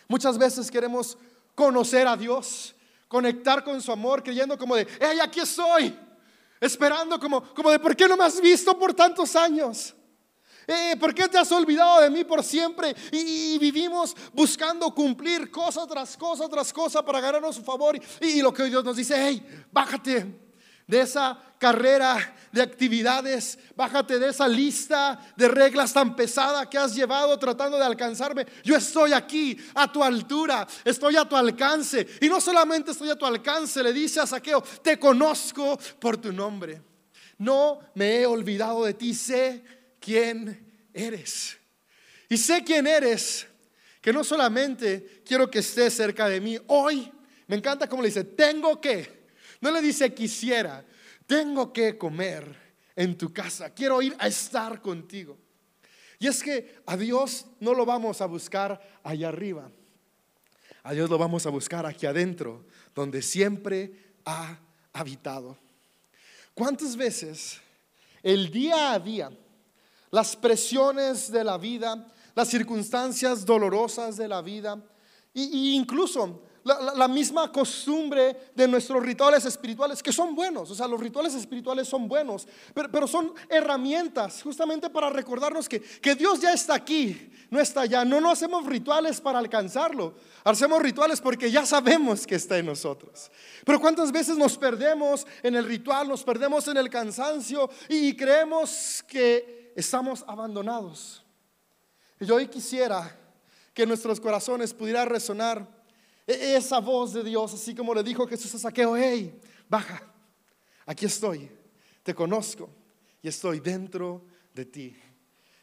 Muchas 0.08 0.36
veces 0.36 0.72
queremos 0.72 1.20
conocer 1.54 2.08
a 2.08 2.18
Dios, 2.18 2.74
conectar 3.08 3.64
con 3.64 3.80
su 3.80 3.92
amor, 3.92 4.24
creyendo 4.24 4.58
como 4.58 4.76
de, 4.76 4.88
hey, 5.00 5.20
aquí 5.22 5.42
estoy, 5.42 5.96
esperando 6.60 7.20
como, 7.20 7.44
como 7.54 7.70
de, 7.70 7.78
¿por 7.78 7.96
qué 7.96 8.08
no 8.08 8.18
me 8.18 8.24
has 8.24 8.42
visto 8.42 8.76
por 8.76 8.96
tantos 8.96 9.36
años? 9.36 9.94
Eh, 10.66 10.96
¿Por 11.00 11.14
qué 11.14 11.28
te 11.28 11.38
has 11.38 11.52
olvidado 11.52 12.02
de 12.02 12.10
mí 12.10 12.24
por 12.24 12.44
siempre? 12.44 12.96
Y, 13.12 13.60
vivimos 13.60 14.16
buscando 14.34 14.90
cumplir 14.96 15.52
cosa 15.52 15.86
tras 15.86 16.18
cosa 16.18 16.50
tras 16.50 16.74
cosa 16.74 17.06
para 17.06 17.22
ganarnos 17.22 17.58
su 17.58 17.62
favor. 17.62 18.00
Y, 18.20 18.42
lo 18.42 18.52
que 18.52 18.64
Dios 18.64 18.84
nos 18.84 18.98
dice, 18.98 19.14
hey, 19.16 19.68
bájate, 19.72 20.45
de 20.88 21.02
esa 21.02 21.42
carrera 21.58 22.36
de 22.52 22.62
actividades, 22.62 23.58
bájate 23.76 24.20
de 24.20 24.30
esa 24.30 24.48
lista 24.48 25.20
de 25.36 25.48
reglas 25.48 25.94
tan 25.94 26.16
pesada 26.16 26.70
que 26.70 26.78
has 26.78 26.96
llevado 26.96 27.38
tratando 27.40 27.78
de 27.78 27.84
alcanzarme. 27.84 28.46
Yo 28.64 28.76
estoy 28.76 29.14
aquí 29.14 29.58
a 29.74 29.92
tu 29.92 30.04
altura, 30.04 30.68
estoy 30.84 31.16
a 31.18 31.26
tu 31.26 31.36
alcance. 31.36 32.08
Y 32.22 32.30
no 32.30 32.40
solamente 32.40 32.92
estoy 32.92 33.10
a 33.10 33.16
tu 33.16 33.26
alcance, 33.26 33.82
le 33.82 33.92
dice 33.92 34.20
a 34.20 34.28
Saqueo, 34.28 34.62
te 34.82 35.00
conozco 35.00 35.78
por 36.00 36.18
tu 36.18 36.32
nombre. 36.32 36.82
No 37.38 37.80
me 37.96 38.22
he 38.22 38.26
olvidado 38.26 38.86
de 38.86 38.94
ti, 38.94 39.14
sé 39.14 39.64
quién 40.00 40.88
eres. 40.94 41.58
Y 42.30 42.38
sé 42.38 42.64
quién 42.64 42.88
eres, 42.88 43.48
que 44.02 44.14
no 44.14 44.24
solamente 44.24 45.22
quiero 45.26 45.50
que 45.50 45.60
estés 45.60 45.94
cerca 45.94 46.30
de 46.30 46.40
mí, 46.40 46.58
hoy 46.68 47.12
me 47.48 47.56
encanta 47.56 47.88
como 47.88 48.02
le 48.02 48.10
dice, 48.10 48.24
tengo 48.24 48.80
que 48.80 49.25
no 49.62 49.72
le 49.72 49.82
dice 49.82 50.14
quisiera, 50.14 50.86
tengo 51.26 51.74
que 51.74 51.98
comer 51.98 52.56
en 52.96 53.18
tu 53.18 53.34
casa, 53.34 53.70
quiero 53.72 54.02
ir 54.02 54.16
a 54.20 54.28
estar 54.28 54.82
contigo. 54.82 55.38
Y 56.20 56.28
es 56.28 56.42
que 56.42 56.82
a 56.86 56.96
Dios 56.96 57.46
no 57.60 57.74
lo 57.74 57.86
vamos 57.86 58.22
a 58.22 58.26
buscar 58.26 59.00
allá 59.04 59.28
arriba, 59.28 59.70
a 60.84 60.94
Dios 60.94 61.10
lo 61.10 61.18
vamos 61.18 61.46
a 61.46 61.50
buscar 61.50 61.86
aquí 61.86 62.06
adentro, 62.06 62.66
donde 62.94 63.22
siempre 63.22 64.14
ha 64.26 64.58
habitado. 64.94 65.58
¿Cuántas 66.54 66.96
veces 66.96 67.60
el 68.24 68.50
día 68.50 68.94
a 68.94 69.00
día, 69.00 69.30
las 70.10 70.36
presiones 70.36 71.32
de 71.32 71.44
la 71.44 71.58
vida, 71.58 72.08
las 72.34 72.48
circunstancias 72.48 73.46
dolorosas 73.46 74.18
de 74.18 74.28
la 74.28 74.42
vida, 74.42 74.82
e 75.34 75.42
incluso 75.44 76.42
la, 76.66 77.08
misma 77.08 77.52
costumbre 77.52 78.50
de 78.56 78.68
nuestros 78.68 79.02
rituales 79.04 79.46
espirituales, 79.46 80.02
que 80.02 80.12
son 80.12 80.34
buenos, 80.34 80.72
o 80.72 80.76
sea, 80.76 80.88
los 80.88 81.00
rituales 81.00 81.36
espirituales 81.36 81.88
son 81.88 82.08
buenos, 82.08 82.48
pero, 82.74 83.08
son 83.08 83.34
herramientas 83.50 84.42
justamente 84.42 84.90
para 84.90 85.12
recordarnos 85.12 85.70
que, 85.70 85.80
que, 85.80 86.16
Dios 86.16 86.42
ya 86.42 86.54
está 86.54 86.74
aquí, 86.74 87.32
no 87.52 87.60
está 87.60 87.82
allá. 87.82 88.04
No, 88.04 88.20
no 88.20 88.32
hacemos 88.32 88.66
rituales 88.66 89.22
para 89.22 89.38
alcanzarlo, 89.38 90.16
hacemos 90.44 90.82
rituales 90.82 91.22
porque 91.22 91.52
ya 91.52 91.68
sabemos 91.68 92.26
que 92.26 92.36
está 92.36 92.58
en 92.58 92.66
nosotros. 92.66 93.32
Pero 93.64 93.80
cuántas 93.80 94.12
veces 94.12 94.36
nos 94.36 94.58
perdemos 94.58 95.28
en 95.44 95.56
el 95.56 95.66
ritual, 95.66 96.08
nos 96.08 96.24
perdemos 96.24 96.68
en 96.68 96.78
el 96.78 96.90
cansancio 96.90 97.70
y 97.90 98.16
creemos 98.16 99.04
que 99.08 99.72
estamos 99.76 100.26
abandonados. 100.28 101.24
Yo 102.20 102.36
hoy 102.36 102.48
quisiera 102.48 103.16
que 103.72 103.86
nuestros 103.86 104.20
corazones 104.20 104.74
pudiera 104.74 105.06
resonar 105.06 105.75
esa 106.28 106.80
voz 106.80 107.14
de 107.14 107.24
Dios, 107.24 107.54
así 107.54 107.76
como 107.76 107.94
le 107.94 108.04
dijo 108.04 108.28
Jesús 108.28 108.54
a 108.56 108.60
Saqueo, 108.60 108.96
hey, 108.98 109.40
baja, 109.70 110.02
aquí 110.86 111.06
estoy, 111.06 111.50
te 112.04 112.16
conozco 112.16 112.70
y 113.22 113.28
estoy 113.28 113.60
dentro 113.60 114.26
de 114.54 114.66
ti. 114.66 114.96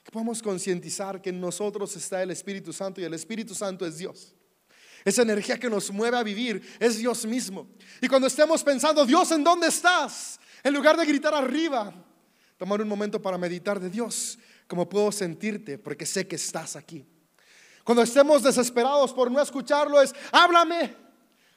Que 0.04 0.10
podamos 0.10 0.42
concientizar 0.42 1.20
que 1.20 1.30
en 1.30 1.40
nosotros 1.40 1.94
está 1.96 2.22
el 2.22 2.30
Espíritu 2.30 2.72
Santo 2.72 3.00
y 3.00 3.04
el 3.04 3.14
Espíritu 3.14 3.54
Santo 3.54 3.86
es 3.86 3.98
Dios. 3.98 4.34
Esa 5.04 5.22
energía 5.22 5.58
que 5.58 5.68
nos 5.68 5.90
mueve 5.90 6.16
a 6.16 6.22
vivir 6.22 6.62
es 6.78 6.98
Dios 6.98 7.24
mismo. 7.26 7.68
Y 8.00 8.08
cuando 8.08 8.28
estemos 8.28 8.62
pensando, 8.62 9.04
Dios, 9.04 9.30
¿en 9.32 9.42
dónde 9.42 9.66
estás? 9.66 10.38
En 10.62 10.72
lugar 10.72 10.96
de 10.96 11.04
gritar 11.04 11.34
arriba, 11.34 11.92
tomar 12.56 12.80
un 12.80 12.88
momento 12.88 13.20
para 13.20 13.36
meditar 13.36 13.80
de 13.80 13.90
Dios, 13.90 14.38
como 14.68 14.88
puedo 14.88 15.10
sentirte, 15.10 15.78
porque 15.78 16.06
sé 16.06 16.26
que 16.26 16.36
estás 16.36 16.76
aquí. 16.76 17.04
Cuando 17.84 18.02
estemos 18.02 18.42
desesperados 18.42 19.12
por 19.12 19.30
no 19.30 19.40
escucharlo 19.40 20.00
es, 20.00 20.14
háblame. 20.30 20.94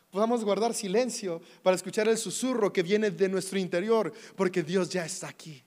Podamos 0.09 0.43
guardar 0.43 0.73
silencio 0.73 1.41
para 1.61 1.75
escuchar 1.75 2.07
el 2.07 2.17
susurro 2.17 2.71
que 2.71 2.83
viene 2.83 3.11
de 3.11 3.27
nuestro 3.27 3.59
interior, 3.59 4.13
porque 4.35 4.63
Dios 4.63 4.89
ya 4.89 5.05
está 5.05 5.27
aquí. 5.27 5.61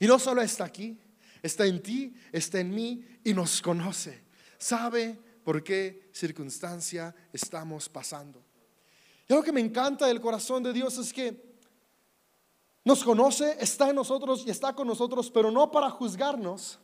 Y 0.00 0.06
no 0.06 0.18
solo 0.18 0.40
está 0.40 0.64
aquí, 0.64 0.98
está 1.42 1.66
en 1.66 1.82
ti, 1.82 2.14
está 2.32 2.60
en 2.60 2.74
mí 2.74 3.04
y 3.22 3.34
nos 3.34 3.60
conoce. 3.60 4.24
Sabe 4.58 5.18
por 5.44 5.62
qué 5.62 6.08
circunstancia 6.12 7.14
estamos 7.32 7.88
pasando. 7.88 8.42
Y 9.28 9.32
algo 9.32 9.44
que 9.44 9.52
me 9.52 9.60
encanta 9.60 10.06
del 10.06 10.20
corazón 10.20 10.62
de 10.62 10.72
Dios 10.72 10.96
es 10.98 11.12
que 11.12 11.52
nos 12.84 13.04
conoce, 13.04 13.56
está 13.60 13.90
en 13.90 13.96
nosotros 13.96 14.44
y 14.46 14.50
está 14.50 14.74
con 14.74 14.88
nosotros, 14.88 15.30
pero 15.30 15.50
no 15.50 15.70
para 15.70 15.90
juzgarnos, 15.90 16.78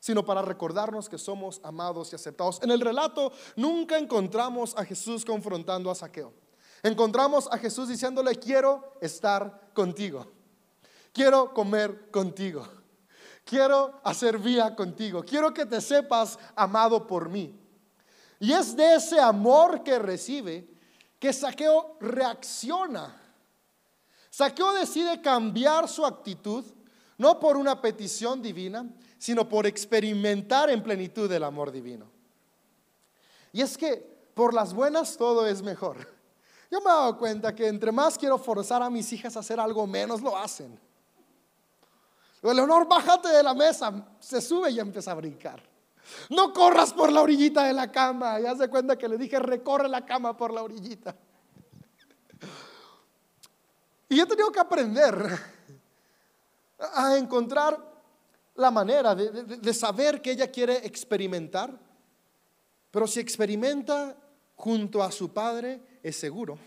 sino 0.00 0.24
para 0.24 0.42
recordarnos 0.42 1.08
que 1.08 1.18
somos 1.18 1.60
amados 1.62 2.12
y 2.12 2.16
aceptados. 2.16 2.60
En 2.62 2.70
el 2.70 2.80
relato 2.80 3.32
nunca 3.54 3.98
encontramos 3.98 4.74
a 4.76 4.84
Jesús 4.84 5.24
confrontando 5.24 5.90
a 5.90 5.94
Saqueo. 5.94 6.32
Encontramos 6.82 7.46
a 7.52 7.58
Jesús 7.58 7.88
diciéndole, 7.88 8.34
quiero 8.36 8.96
estar 9.02 9.70
contigo, 9.74 10.26
quiero 11.12 11.52
comer 11.52 12.10
contigo, 12.10 12.66
quiero 13.44 14.00
hacer 14.02 14.38
vía 14.38 14.74
contigo, 14.74 15.22
quiero 15.22 15.52
que 15.52 15.66
te 15.66 15.82
sepas 15.82 16.38
amado 16.56 17.06
por 17.06 17.28
mí. 17.28 17.54
Y 18.38 18.52
es 18.52 18.74
de 18.74 18.94
ese 18.94 19.20
amor 19.20 19.84
que 19.84 19.98
recibe 19.98 20.66
que 21.18 21.34
Saqueo 21.34 21.98
reacciona. 22.00 23.14
Saqueo 24.30 24.72
decide 24.72 25.20
cambiar 25.20 25.86
su 25.86 26.06
actitud, 26.06 26.64
no 27.18 27.38
por 27.38 27.58
una 27.58 27.82
petición 27.82 28.40
divina, 28.40 28.88
sino 29.20 29.46
por 29.46 29.66
experimentar 29.66 30.70
en 30.70 30.82
plenitud 30.82 31.30
el 31.30 31.44
amor 31.44 31.70
divino. 31.70 32.10
Y 33.52 33.60
es 33.60 33.76
que 33.76 33.96
por 34.32 34.54
las 34.54 34.72
buenas 34.72 35.18
todo 35.18 35.46
es 35.46 35.60
mejor. 35.60 35.98
Yo 36.70 36.80
me 36.80 36.86
he 36.86 36.94
dado 36.94 37.18
cuenta 37.18 37.54
que 37.54 37.68
entre 37.68 37.92
más 37.92 38.16
quiero 38.16 38.38
forzar 38.38 38.82
a 38.82 38.88
mis 38.88 39.12
hijas 39.12 39.36
a 39.36 39.40
hacer 39.40 39.60
algo, 39.60 39.86
menos 39.86 40.22
lo 40.22 40.34
hacen. 40.34 40.80
Leonor, 42.40 42.88
bájate 42.88 43.28
de 43.28 43.42
la 43.42 43.52
mesa, 43.52 43.92
se 44.20 44.40
sube 44.40 44.70
y 44.70 44.80
empieza 44.80 45.10
a 45.10 45.14
brincar. 45.16 45.62
No 46.30 46.54
corras 46.54 46.94
por 46.94 47.12
la 47.12 47.20
orillita 47.20 47.64
de 47.64 47.74
la 47.74 47.92
cama. 47.92 48.40
Ya 48.40 48.56
se 48.56 48.68
cuenta 48.68 48.96
que 48.96 49.06
le 49.06 49.18
dije, 49.18 49.38
recorre 49.38 49.86
la 49.86 50.06
cama 50.06 50.34
por 50.34 50.50
la 50.50 50.62
orillita. 50.62 51.14
Y 54.08 54.18
he 54.18 54.24
tenido 54.24 54.50
que 54.50 54.60
aprender 54.60 55.38
a 56.94 57.18
encontrar 57.18 57.89
la 58.60 58.70
manera 58.70 59.14
de, 59.14 59.72
saber 59.74 60.20
que 60.20 60.32
ella 60.32 60.50
quiere 60.50 60.86
experimentar, 60.86 61.72
pero 62.90 63.06
si 63.06 63.18
experimenta 63.18 64.14
junto 64.54 65.02
a 65.02 65.10
su 65.10 65.32
padre 65.32 65.80
es 66.02 66.16
seguro. 66.16 66.58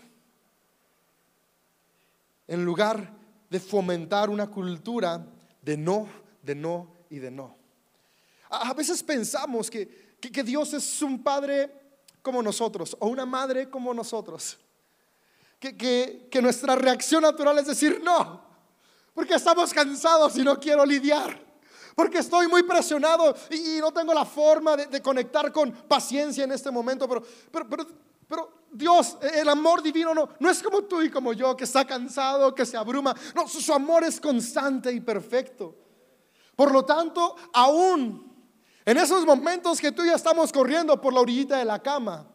En 2.48 2.64
lugar 2.64 3.12
de 3.48 3.60
fomentar 3.60 4.28
una 4.28 4.50
cultura 4.50 5.24
de 5.62 5.76
no, 5.76 6.08
de 6.42 6.56
no 6.56 6.92
y 7.08 7.20
de 7.20 7.30
no. 7.30 7.56
A, 8.50 8.74
veces 8.74 9.00
pensamos 9.00 9.70
que, 9.70 10.16
que, 10.20 10.42
Dios 10.42 10.74
es 10.74 11.00
un 11.00 11.22
padre 11.22 11.70
como 12.22 12.42
nosotros 12.42 12.96
o 12.98 13.06
una 13.06 13.24
madre 13.24 13.70
como 13.70 13.94
nosotros. 13.94 14.58
Que, 15.60 15.76
que, 15.76 16.26
que 16.28 16.42
nuestra 16.42 16.74
reacción 16.74 17.22
natural 17.22 17.56
es 17.58 17.66
decir 17.66 18.00
no, 18.02 18.42
porque 19.14 19.34
estamos 19.34 19.72
cansados 19.72 20.36
y 20.36 20.42
no 20.42 20.58
quiero 20.58 20.84
lidiar 20.84 21.43
porque 21.94 22.18
estoy 22.18 22.48
muy 22.48 22.62
presionado 22.62 23.34
y, 23.50 23.78
no 23.80 23.92
tengo 23.92 24.12
la 24.12 24.24
forma 24.24 24.76
de, 24.76 25.00
conectar 25.02 25.52
con 25.52 25.72
paciencia 25.72 26.44
en 26.44 26.52
este 26.52 26.70
momento, 26.70 27.08
pero, 27.08 27.22
pero, 27.50 27.86
pero, 28.28 28.64
Dios, 28.72 29.16
el 29.34 29.48
amor 29.48 29.82
divino 29.82 30.12
no, 30.14 30.28
no 30.40 30.50
es 30.50 30.62
como 30.62 30.82
tú 30.82 31.00
y 31.00 31.10
como 31.10 31.32
yo, 31.32 31.56
que 31.56 31.64
está 31.64 31.86
cansado, 31.86 32.54
que 32.54 32.66
se 32.66 32.76
abruma, 32.76 33.14
no, 33.34 33.46
su, 33.46 33.72
amor 33.72 34.02
es 34.02 34.20
constante 34.20 34.90
y 34.92 35.00
perfecto. 35.00 35.76
Por 36.56 36.72
lo 36.72 36.84
tanto, 36.84 37.36
aún 37.52 38.32
en 38.84 38.96
esos 38.96 39.24
momentos 39.24 39.80
que 39.80 39.92
tú 39.92 40.02
y 40.02 40.08
yo 40.08 40.14
estamos 40.14 40.52
corriendo 40.52 41.00
por 41.00 41.12
la 41.12 41.20
orillita 41.20 41.58
de 41.58 41.64
la 41.64 41.80
cama, 41.80 42.26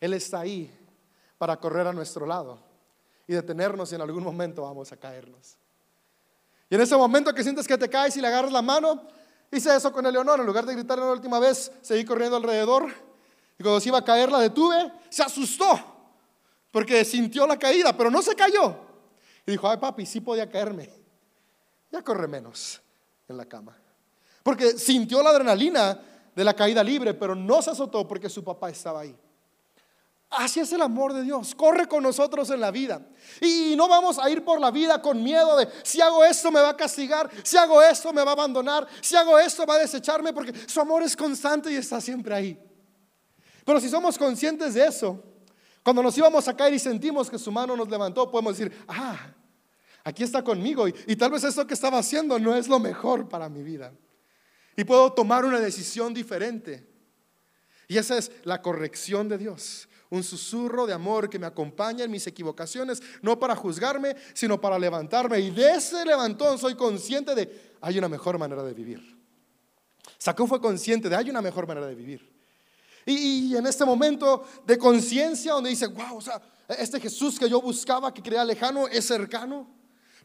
Él 0.00 0.14
está 0.14 0.40
ahí 0.40 0.70
para 1.36 1.58
correr 1.58 1.86
a 1.86 1.92
nuestro 1.92 2.24
lado 2.24 2.58
y 3.26 3.34
detenernos 3.34 3.92
y 3.92 3.94
en 3.94 4.00
algún 4.00 4.22
momento 4.24 4.62
vamos 4.62 4.90
a 4.92 4.96
caernos. 4.96 5.58
Y 6.72 6.74
en 6.74 6.80
ese 6.80 6.96
momento 6.96 7.34
que 7.34 7.42
sientes 7.42 7.68
que 7.68 7.76
te 7.76 7.86
caes 7.86 8.16
y 8.16 8.22
le 8.22 8.28
agarras 8.28 8.50
la 8.50 8.62
mano, 8.62 9.02
hice 9.50 9.76
eso 9.76 9.92
con 9.92 10.06
Eleonor. 10.06 10.40
En 10.40 10.46
lugar 10.46 10.64
de 10.64 10.72
gritarle 10.72 11.04
la 11.04 11.12
última 11.12 11.38
vez, 11.38 11.70
seguí 11.82 12.02
corriendo 12.02 12.38
alrededor. 12.38 12.86
Y 13.58 13.62
cuando 13.62 13.78
se 13.78 13.90
iba 13.90 13.98
a 13.98 14.02
caer, 14.02 14.32
la 14.32 14.38
detuve. 14.38 14.90
Se 15.10 15.22
asustó 15.22 15.78
porque 16.70 17.04
sintió 17.04 17.46
la 17.46 17.58
caída, 17.58 17.94
pero 17.94 18.10
no 18.10 18.22
se 18.22 18.34
cayó. 18.34 18.74
Y 19.44 19.50
dijo, 19.50 19.68
ay 19.68 19.76
papi, 19.76 20.06
sí 20.06 20.22
podía 20.22 20.48
caerme. 20.48 20.88
Ya 21.90 22.00
corre 22.00 22.26
menos 22.26 22.80
en 23.28 23.36
la 23.36 23.44
cama. 23.44 23.76
Porque 24.42 24.78
sintió 24.78 25.22
la 25.22 25.28
adrenalina 25.28 26.00
de 26.34 26.42
la 26.42 26.54
caída 26.54 26.82
libre, 26.82 27.12
pero 27.12 27.34
no 27.34 27.60
se 27.60 27.72
azotó 27.72 28.08
porque 28.08 28.30
su 28.30 28.42
papá 28.42 28.70
estaba 28.70 29.00
ahí. 29.00 29.14
Así 30.32 30.60
es 30.60 30.72
el 30.72 30.80
amor 30.80 31.12
de 31.12 31.22
Dios. 31.22 31.54
Corre 31.54 31.86
con 31.86 32.02
nosotros 32.02 32.48
en 32.50 32.60
la 32.60 32.70
vida. 32.70 33.06
Y 33.40 33.74
no 33.76 33.86
vamos 33.86 34.18
a 34.18 34.30
ir 34.30 34.42
por 34.42 34.58
la 34.60 34.70
vida 34.70 35.00
con 35.02 35.22
miedo 35.22 35.56
de 35.58 35.68
si 35.82 36.00
hago 36.00 36.24
esto 36.24 36.50
me 36.50 36.60
va 36.60 36.70
a 36.70 36.76
castigar, 36.76 37.30
si 37.42 37.58
hago 37.58 37.82
esto 37.82 38.12
me 38.12 38.22
va 38.24 38.30
a 38.30 38.32
abandonar, 38.32 38.86
si 39.02 39.14
hago 39.14 39.38
esto 39.38 39.66
va 39.66 39.74
a 39.74 39.78
desecharme, 39.78 40.32
porque 40.32 40.54
su 40.66 40.80
amor 40.80 41.02
es 41.02 41.14
constante 41.14 41.70
y 41.70 41.76
está 41.76 42.00
siempre 42.00 42.34
ahí. 42.34 42.58
Pero 43.64 43.78
si 43.78 43.90
somos 43.90 44.16
conscientes 44.16 44.72
de 44.74 44.86
eso, 44.86 45.22
cuando 45.82 46.02
nos 46.02 46.16
íbamos 46.16 46.48
a 46.48 46.56
caer 46.56 46.72
y 46.74 46.78
sentimos 46.78 47.28
que 47.28 47.38
su 47.38 47.52
mano 47.52 47.76
nos 47.76 47.88
levantó, 47.88 48.30
podemos 48.30 48.56
decir, 48.56 48.74
ah, 48.88 49.34
aquí 50.02 50.22
está 50.22 50.42
conmigo 50.42 50.88
y, 50.88 51.16
tal 51.16 51.30
vez 51.30 51.44
esto 51.44 51.66
que 51.66 51.74
estaba 51.74 51.98
haciendo 51.98 52.38
no 52.38 52.56
es 52.56 52.68
lo 52.68 52.78
mejor 52.78 53.28
para 53.28 53.50
mi 53.50 53.62
vida. 53.62 53.92
Y 54.78 54.84
puedo 54.84 55.12
tomar 55.12 55.44
una 55.44 55.60
decisión 55.60 56.14
diferente. 56.14 56.88
Y 57.86 57.98
esa 57.98 58.16
es 58.16 58.32
la 58.44 58.62
corrección 58.62 59.28
de 59.28 59.36
Dios 59.36 59.88
un 60.12 60.22
susurro 60.22 60.86
de 60.86 60.92
amor 60.92 61.30
que 61.30 61.38
me 61.38 61.46
acompaña 61.46 62.04
en 62.04 62.10
mis 62.10 62.26
equivocaciones, 62.26 63.02
no 63.22 63.38
para 63.38 63.56
juzgarme, 63.56 64.14
sino 64.34 64.60
para 64.60 64.78
levantarme. 64.78 65.40
Y 65.40 65.48
de 65.48 65.70
ese 65.70 66.04
levantón 66.04 66.58
soy 66.58 66.74
consciente 66.74 67.34
de, 67.34 67.72
hay 67.80 67.96
una 67.96 68.10
mejor 68.10 68.38
manera 68.38 68.62
de 68.62 68.74
vivir. 68.74 69.18
Sacó 70.18 70.46
fue 70.46 70.60
consciente 70.60 71.08
de, 71.08 71.16
hay 71.16 71.30
una 71.30 71.40
mejor 71.40 71.66
manera 71.66 71.86
de 71.86 71.94
vivir. 71.94 72.30
Y, 73.06 73.56
en 73.56 73.66
este 73.66 73.86
momento 73.86 74.44
de 74.66 74.76
conciencia 74.76 75.54
donde 75.54 75.70
dice, 75.70 75.86
wow, 75.86 76.18
o 76.18 76.20
sea, 76.20 76.42
este 76.68 77.00
Jesús 77.00 77.38
que 77.38 77.48
yo 77.48 77.62
buscaba, 77.62 78.12
que 78.12 78.20
creía 78.20 78.44
lejano, 78.44 78.88
es 78.88 79.06
cercano. 79.06 79.66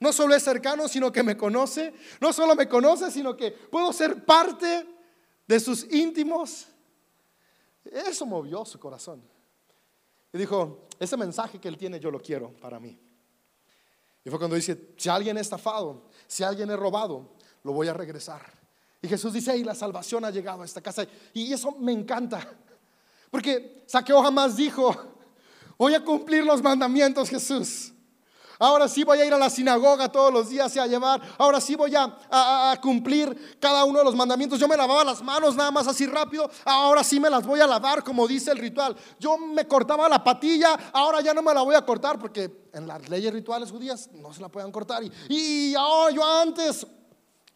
No 0.01 0.11
solo 0.11 0.35
es 0.35 0.43
cercano, 0.43 0.89
sino 0.89 1.13
que 1.13 1.23
me 1.23 1.37
conoce. 1.37 1.93
No 2.19 2.33
solo 2.33 2.55
me 2.55 2.67
conoce, 2.67 3.09
sino 3.09 3.37
que 3.37 3.51
puedo 3.51 3.93
ser 3.93 4.25
parte 4.25 4.85
de 5.47 5.59
sus 5.61 5.89
íntimos. 5.93 6.67
Eso 7.85 8.25
movió 8.25 8.65
su 8.65 8.77
corazón. 8.77 9.36
Dijo, 10.37 10.87
ese 10.99 11.17
mensaje 11.17 11.59
que 11.59 11.67
él 11.67 11.77
tiene 11.77 11.99
yo 11.99 12.11
lo 12.11 12.19
quiero 12.19 12.51
para 12.59 12.79
mí. 12.79 12.99
Y 14.23 14.29
fue 14.29 14.39
cuando 14.39 14.55
dice, 14.55 14.93
si 14.97 15.09
alguien 15.09 15.37
ha 15.37 15.41
estafado, 15.41 16.03
si 16.27 16.43
alguien 16.43 16.69
ha 16.71 16.75
robado, 16.75 17.35
lo 17.63 17.73
voy 17.73 17.87
a 17.87 17.93
regresar. 17.93 18.41
Y 19.01 19.07
Jesús 19.07 19.33
dice, 19.33 19.55
y 19.55 19.63
la 19.63 19.75
salvación 19.75 20.25
ha 20.25 20.31
llegado 20.31 20.61
a 20.61 20.65
esta 20.65 20.81
casa. 20.81 21.05
Y 21.33 21.53
eso 21.53 21.71
me 21.71 21.91
encanta. 21.91 22.45
Porque 23.29 23.83
Saqueo 23.87 24.21
jamás 24.21 24.55
dijo, 24.57 25.17
Voy 25.77 25.93
a 25.93 26.03
cumplir 26.03 26.43
los 26.43 26.61
mandamientos, 26.61 27.29
Jesús. 27.29 27.93
Ahora 28.59 28.87
sí 28.87 29.03
voy 29.03 29.19
a 29.19 29.25
ir 29.25 29.33
a 29.33 29.37
la 29.37 29.49
sinagoga 29.49 30.09
todos 30.09 30.33
los 30.33 30.49
días 30.49 30.75
y 30.75 30.79
a 30.79 30.87
llevar. 30.87 31.21
Ahora 31.37 31.61
sí 31.61 31.75
voy 31.75 31.93
a, 31.95 32.77
cumplir 32.81 33.57
cada 33.59 33.83
uno 33.85 33.99
de 33.99 34.05
los 34.05 34.15
mandamientos. 34.15 34.59
Yo 34.59 34.67
me 34.67 34.77
lavaba 34.77 35.03
las 35.03 35.21
manos 35.21 35.55
nada 35.55 35.71
más 35.71 35.87
así 35.87 36.05
rápido. 36.05 36.49
Ahora 36.65 37.03
sí 37.03 37.19
me 37.19 37.29
las 37.29 37.45
voy 37.45 37.59
a 37.59 37.67
lavar 37.67 38.03
como 38.03 38.27
dice 38.27 38.51
el 38.51 38.57
ritual. 38.57 38.95
Yo 39.19 39.37
me 39.37 39.67
cortaba 39.67 40.09
la 40.09 40.23
patilla. 40.23 40.77
Ahora 40.93 41.21
ya 41.21 41.33
no 41.33 41.41
me 41.41 41.53
la 41.53 41.61
voy 41.61 41.75
a 41.75 41.85
cortar 41.85 42.19
porque 42.19 42.69
en 42.73 42.87
las 42.87 43.07
leyes 43.09 43.33
rituales 43.33 43.71
judías 43.71 44.09
no 44.13 44.33
se 44.33 44.41
la 44.41 44.49
pueden 44.49 44.71
cortar. 44.71 45.03
Y, 45.29 45.75
oh, 45.77 46.09
yo 46.09 46.23
antes 46.23 46.85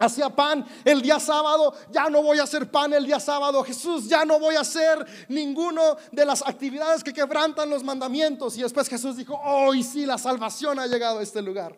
hacía 0.01 0.29
pan 0.29 0.65
el 0.83 1.01
día 1.01 1.19
sábado, 1.19 1.73
ya 1.91 2.09
no 2.09 2.21
voy 2.23 2.39
a 2.39 2.43
hacer 2.43 2.69
pan 2.69 2.93
el 2.93 3.05
día 3.05 3.19
sábado, 3.19 3.63
Jesús, 3.63 4.07
ya 4.07 4.25
no 4.25 4.39
voy 4.39 4.55
a 4.55 4.61
hacer 4.61 5.05
ninguno 5.29 5.97
de 6.11 6.25
las 6.25 6.41
actividades 6.41 7.03
que 7.03 7.13
quebrantan 7.13 7.69
los 7.69 7.83
mandamientos. 7.83 8.57
Y 8.57 8.63
después 8.63 8.89
Jesús 8.89 9.15
dijo, 9.15 9.39
hoy 9.43 9.83
sí, 9.83 10.05
la 10.05 10.17
salvación 10.17 10.79
ha 10.79 10.87
llegado 10.87 11.19
a 11.19 11.23
este 11.23 11.41
lugar. 11.41 11.77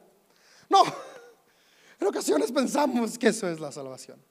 No, 0.70 0.84
en 2.00 2.08
ocasiones 2.08 2.52
pensamos 2.52 3.18
que 3.18 3.28
eso 3.28 3.48
es 3.50 3.60
la 3.60 3.72
salvación. 3.72 4.24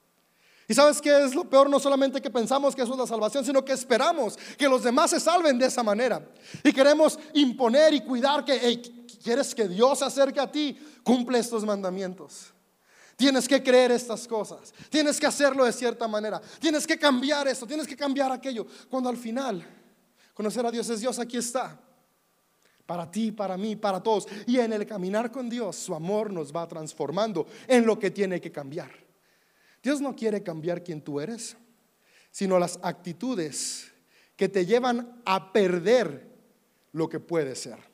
Y 0.68 0.74
sabes 0.74 1.02
qué 1.02 1.24
es 1.24 1.34
lo 1.34 1.44
peor, 1.44 1.68
no 1.68 1.78
solamente 1.78 2.22
que 2.22 2.30
pensamos 2.30 2.74
que 2.74 2.82
eso 2.82 2.92
es 2.92 2.98
la 2.98 3.06
salvación, 3.06 3.44
sino 3.44 3.64
que 3.64 3.72
esperamos 3.72 4.38
que 4.56 4.68
los 4.68 4.82
demás 4.82 5.10
se 5.10 5.20
salven 5.20 5.58
de 5.58 5.66
esa 5.66 5.82
manera. 5.82 6.26
Y 6.64 6.72
queremos 6.72 7.18
imponer 7.34 7.92
y 7.92 8.00
cuidar 8.00 8.44
que, 8.44 8.80
¿quieres 9.22 9.54
que 9.54 9.68
Dios 9.68 9.98
se 9.98 10.06
acerque 10.06 10.40
a 10.40 10.50
ti? 10.50 10.78
Cumple 11.02 11.40
estos 11.40 11.64
mandamientos. 11.64 12.51
Tienes 13.22 13.46
que 13.46 13.62
creer 13.62 13.92
estas 13.92 14.26
cosas. 14.26 14.74
Tienes 14.90 15.20
que 15.20 15.26
hacerlo 15.26 15.64
de 15.64 15.72
cierta 15.72 16.08
manera. 16.08 16.42
Tienes 16.58 16.84
que 16.84 16.98
cambiar 16.98 17.46
esto. 17.46 17.68
Tienes 17.68 17.86
que 17.86 17.94
cambiar 17.94 18.32
aquello. 18.32 18.66
Cuando 18.90 19.08
al 19.08 19.16
final 19.16 19.64
conocer 20.34 20.66
a 20.66 20.72
Dios 20.72 20.90
es 20.90 20.98
Dios, 20.98 21.20
aquí 21.20 21.36
está. 21.36 21.80
Para 22.84 23.08
ti, 23.08 23.30
para 23.30 23.56
mí, 23.56 23.76
para 23.76 24.02
todos. 24.02 24.26
Y 24.44 24.58
en 24.58 24.72
el 24.72 24.84
caminar 24.86 25.30
con 25.30 25.48
Dios, 25.48 25.76
su 25.76 25.94
amor 25.94 26.32
nos 26.32 26.52
va 26.52 26.66
transformando 26.66 27.46
en 27.68 27.86
lo 27.86 27.96
que 27.96 28.10
tiene 28.10 28.40
que 28.40 28.50
cambiar. 28.50 28.90
Dios 29.80 30.00
no 30.00 30.16
quiere 30.16 30.42
cambiar 30.42 30.82
quien 30.82 31.00
tú 31.00 31.20
eres, 31.20 31.56
sino 32.32 32.58
las 32.58 32.80
actitudes 32.82 33.92
que 34.34 34.48
te 34.48 34.66
llevan 34.66 35.22
a 35.24 35.52
perder 35.52 36.28
lo 36.90 37.08
que 37.08 37.20
puede 37.20 37.54
ser. 37.54 37.91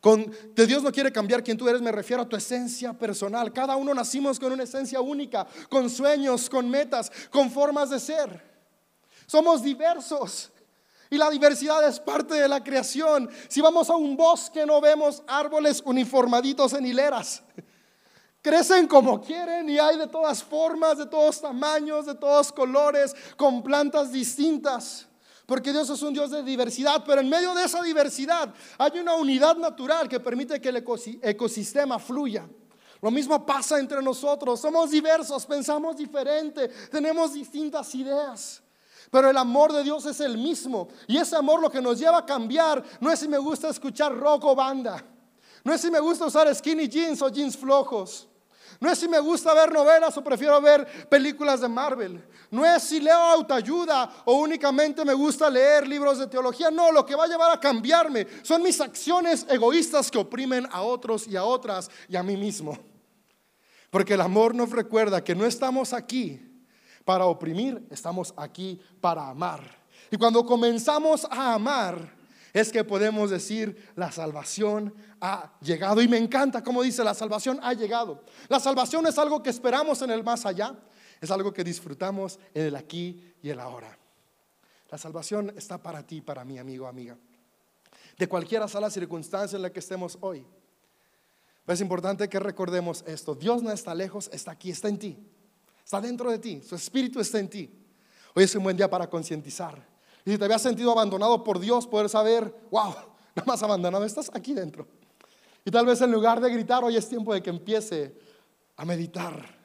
Con, 0.00 0.34
de 0.54 0.66
Dios 0.66 0.82
no 0.82 0.90
quiere 0.90 1.12
cambiar 1.12 1.44
quien 1.44 1.58
tú 1.58 1.68
eres, 1.68 1.82
me 1.82 1.92
refiero 1.92 2.22
a 2.22 2.28
tu 2.28 2.34
esencia 2.34 2.92
personal. 2.94 3.52
Cada 3.52 3.76
uno 3.76 3.92
nacimos 3.92 4.40
con 4.40 4.50
una 4.52 4.62
esencia 4.62 5.00
única, 5.00 5.46
con 5.68 5.90
sueños, 5.90 6.48
con 6.48 6.70
metas, 6.70 7.12
con 7.30 7.50
formas 7.50 7.90
de 7.90 8.00
ser. 8.00 8.50
Somos 9.26 9.62
diversos. 9.62 10.50
Y 11.10 11.18
la 11.18 11.28
diversidad 11.28 11.86
es 11.86 11.98
parte 11.98 12.34
de 12.34 12.48
la 12.48 12.62
creación. 12.62 13.28
Si 13.48 13.60
vamos 13.60 13.90
a 13.90 13.96
un 13.96 14.16
bosque 14.16 14.64
no 14.64 14.80
vemos 14.80 15.22
árboles 15.26 15.82
uniformaditos 15.84 16.72
en 16.72 16.86
hileras. 16.86 17.42
Crecen 18.40 18.86
como 18.86 19.20
quieren 19.20 19.68
y 19.68 19.78
hay 19.78 19.98
de 19.98 20.06
todas 20.06 20.42
formas, 20.42 20.96
de 20.96 21.06
todos 21.06 21.42
tamaños, 21.42 22.06
de 22.06 22.14
todos 22.14 22.50
colores, 22.52 23.14
con 23.36 23.62
plantas 23.62 24.12
distintas. 24.12 25.09
Porque 25.50 25.72
Dios 25.72 25.90
es 25.90 26.00
un 26.02 26.14
Dios 26.14 26.30
de 26.30 26.44
diversidad, 26.44 27.02
pero 27.04 27.20
en 27.20 27.28
medio 27.28 27.52
de 27.56 27.64
esa 27.64 27.82
diversidad 27.82 28.54
hay 28.78 29.00
una 29.00 29.16
unidad 29.16 29.56
natural 29.56 30.08
que 30.08 30.20
permite 30.20 30.60
que 30.60 30.68
el 30.68 30.76
ecosistema 30.76 31.98
fluya. 31.98 32.48
Lo 33.02 33.10
mismo 33.10 33.44
pasa 33.44 33.80
entre 33.80 34.00
nosotros, 34.00 34.60
somos 34.60 34.92
diversos, 34.92 35.44
pensamos 35.46 35.96
diferente, 35.96 36.68
tenemos 36.92 37.34
distintas 37.34 37.92
ideas. 37.96 38.62
Pero 39.10 39.28
el 39.28 39.36
amor 39.36 39.72
de 39.72 39.82
Dios 39.82 40.06
es 40.06 40.20
el 40.20 40.38
mismo. 40.38 40.86
Y 41.08 41.16
ese 41.16 41.34
amor 41.34 41.60
lo 41.60 41.68
que 41.68 41.82
nos 41.82 41.98
lleva 41.98 42.18
a 42.18 42.24
cambiar 42.24 42.84
no 43.00 43.10
es 43.10 43.18
si 43.18 43.26
me 43.26 43.38
gusta 43.38 43.70
escuchar 43.70 44.16
rock 44.16 44.44
o 44.44 44.54
banda. 44.54 45.04
No 45.64 45.74
es 45.74 45.80
si 45.80 45.90
me 45.90 45.98
gusta 45.98 46.26
usar 46.26 46.54
skinny 46.54 46.86
jeans 46.86 47.20
o 47.22 47.28
jeans 47.28 47.56
flojos. 47.56 48.29
No 48.80 48.90
es 48.90 48.98
si 48.98 49.06
me 49.06 49.20
gusta 49.20 49.52
ver 49.52 49.70
novelas 49.70 50.16
o 50.16 50.24
prefiero 50.24 50.58
ver 50.60 50.86
películas 51.06 51.60
de 51.60 51.68
Marvel. 51.68 52.24
No 52.50 52.64
es 52.64 52.82
si 52.82 52.98
leo 52.98 53.14
autoayuda 53.14 54.10
o 54.24 54.36
únicamente 54.36 55.04
me 55.04 55.12
gusta 55.12 55.50
leer 55.50 55.86
libros 55.86 56.18
de 56.18 56.26
teología. 56.26 56.70
No, 56.70 56.90
lo 56.90 57.04
que 57.04 57.14
va 57.14 57.24
a 57.24 57.28
llevar 57.28 57.50
a 57.50 57.60
cambiarme 57.60 58.26
son 58.42 58.62
mis 58.62 58.80
acciones 58.80 59.46
egoístas 59.50 60.10
que 60.10 60.16
oprimen 60.16 60.66
a 60.72 60.80
otros 60.80 61.28
y 61.28 61.36
a 61.36 61.44
otras 61.44 61.90
y 62.08 62.16
a 62.16 62.22
mí 62.22 62.38
mismo. 62.38 62.78
Porque 63.90 64.14
el 64.14 64.20
amor 64.22 64.54
nos 64.54 64.70
recuerda 64.70 65.22
que 65.22 65.34
no 65.34 65.44
estamos 65.44 65.92
aquí 65.92 66.40
para 67.04 67.26
oprimir, 67.26 67.86
estamos 67.90 68.32
aquí 68.34 68.80
para 69.00 69.28
amar. 69.28 69.60
Y 70.10 70.16
cuando 70.16 70.46
comenzamos 70.46 71.26
a 71.30 71.52
amar, 71.52 72.14
es 72.52 72.72
que 72.72 72.82
podemos 72.82 73.30
decir, 73.30 73.90
la 73.94 74.10
salvación 74.10 74.94
ha 75.20 75.52
llegado. 75.60 76.00
Y 76.00 76.08
me 76.08 76.18
encanta 76.18 76.62
como 76.62 76.82
dice, 76.82 77.04
la 77.04 77.14
salvación 77.14 77.58
ha 77.62 77.72
llegado. 77.72 78.24
La 78.48 78.60
salvación 78.60 79.06
es 79.06 79.18
algo 79.18 79.42
que 79.42 79.50
esperamos 79.50 80.02
en 80.02 80.10
el 80.10 80.22
más 80.22 80.46
allá, 80.46 80.74
es 81.20 81.30
algo 81.30 81.52
que 81.52 81.64
disfrutamos 81.64 82.38
en 82.54 82.66
el 82.66 82.76
aquí 82.76 83.34
y 83.42 83.50
el 83.50 83.60
ahora. 83.60 83.96
La 84.90 84.98
salvación 84.98 85.52
está 85.56 85.78
para 85.78 86.06
ti, 86.06 86.20
para 86.20 86.44
mi 86.44 86.58
amigo, 86.58 86.86
amiga. 86.86 87.16
De 88.18 88.28
cualquiera 88.28 88.66
sea 88.68 88.80
la 88.80 88.90
circunstancia 88.90 89.56
en 89.56 89.62
la 89.62 89.70
que 89.70 89.80
estemos 89.80 90.18
hoy. 90.20 90.46
es 91.66 91.80
importante 91.80 92.28
que 92.28 92.40
recordemos 92.40 93.04
esto. 93.06 93.34
Dios 93.34 93.62
no 93.62 93.70
está 93.70 93.94
lejos, 93.94 94.28
está 94.32 94.52
aquí, 94.52 94.70
está 94.70 94.88
en 94.88 94.98
ti. 94.98 95.18
Está 95.84 96.00
dentro 96.00 96.30
de 96.30 96.38
ti, 96.38 96.62
su 96.62 96.74
espíritu 96.74 97.20
está 97.20 97.38
en 97.38 97.48
ti. 97.48 97.70
Hoy 98.34 98.44
es 98.44 98.54
un 98.54 98.62
buen 98.62 98.76
día 98.76 98.88
para 98.88 99.08
concientizar 99.08 99.90
y 100.24 100.32
si 100.32 100.38
te 100.38 100.44
habías 100.44 100.62
sentido 100.62 100.92
abandonado 100.92 101.42
por 101.42 101.58
Dios, 101.58 101.86
poder 101.86 102.08
saber, 102.08 102.54
wow, 102.70 102.94
nada 103.34 103.46
más 103.46 103.62
abandonado, 103.62 104.04
estás 104.04 104.30
aquí 104.34 104.52
dentro. 104.52 104.86
Y 105.64 105.70
tal 105.70 105.86
vez 105.86 106.00
en 106.00 106.10
lugar 106.10 106.40
de 106.40 106.50
gritar, 106.50 106.84
hoy 106.84 106.96
es 106.96 107.08
tiempo 107.08 107.34
de 107.34 107.42
que 107.42 107.50
empiece 107.50 108.16
a 108.76 108.84
meditar 108.84 109.58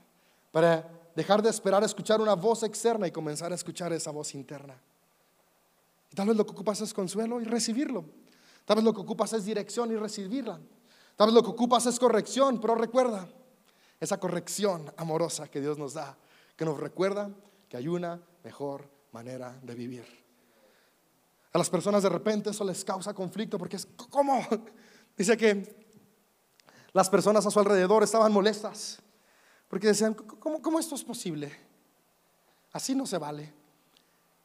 para 0.52 0.88
dejar 1.16 1.42
de 1.42 1.50
esperar 1.50 1.84
a 1.84 1.86
escuchar 1.86 2.20
una 2.22 2.36
voz 2.36 2.64
externa 2.64 3.08
y 3.08 3.12
comenzar 3.12 3.52
a 3.52 3.56
escuchar 3.56 3.94
esa 3.94 4.12
voz 4.12 4.36
interna. 4.36 4.80
Y 6.12 6.16
tal 6.16 6.28
vez 6.28 6.38
lo 6.38 6.46
que 6.46 6.52
ocupas 6.52 6.82
es 6.82 6.94
consuelo 6.94 7.40
y 7.42 7.46
recibirlo. 7.46 8.06
Tal 8.66 8.78
vez 8.78 8.84
lo 8.84 8.94
que 8.94 9.02
ocupas 9.02 9.34
es 9.34 9.46
dirección 9.46 9.92
y 9.92 9.96
recibirla. 9.96 10.60
Tal 11.16 11.28
vez 11.28 11.34
lo 11.34 11.44
que 11.44 11.50
ocupas 11.50 11.86
es 11.86 12.00
corrección, 12.00 12.60
pero 12.60 12.76
recuerda 12.76 13.28
esa 14.00 14.20
corrección 14.20 14.92
amorosa 14.98 15.48
que 15.48 15.62
Dios 15.62 15.78
nos 15.78 15.94
da, 15.94 16.18
que 16.58 16.66
nos 16.66 16.78
recuerda 16.80 17.30
que 17.70 17.78
hay 17.78 17.88
una 17.88 18.22
mejor 18.44 18.90
manera 19.14 19.58
de 19.64 19.76
vivir. 19.76 20.06
A 21.54 21.58
las 21.58 21.70
personas 21.70 22.04
de 22.04 22.10
repente 22.10 22.50
eso 22.50 22.66
les 22.66 22.84
causa 22.84 23.14
conflicto 23.14 23.58
porque 23.58 23.78
es, 23.78 23.88
¿cómo? 24.10 24.46
Dice 25.18 25.38
que 25.38 25.85
las 26.96 27.10
personas 27.10 27.46
a 27.46 27.52
su 27.52 27.60
alrededor 27.60 28.04
estaban 28.04 28.32
molestas 28.32 29.00
porque 29.68 29.88
decían, 29.88 30.14
¿cómo, 30.14 30.62
cómo 30.62 30.80
esto 30.80 30.96
es 30.96 31.04
posible? 31.04 31.52
Así 32.72 32.96
no 32.96 33.06
se 33.06 33.18
vale. 33.18 33.54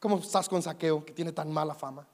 ¿Cómo 0.00 0.18
estás 0.18 0.48
con 0.48 0.60
saqueo 0.60 1.04
que 1.04 1.12
tiene 1.12 1.30
tan 1.30 1.52
mala 1.52 1.76
fama? 1.76 2.04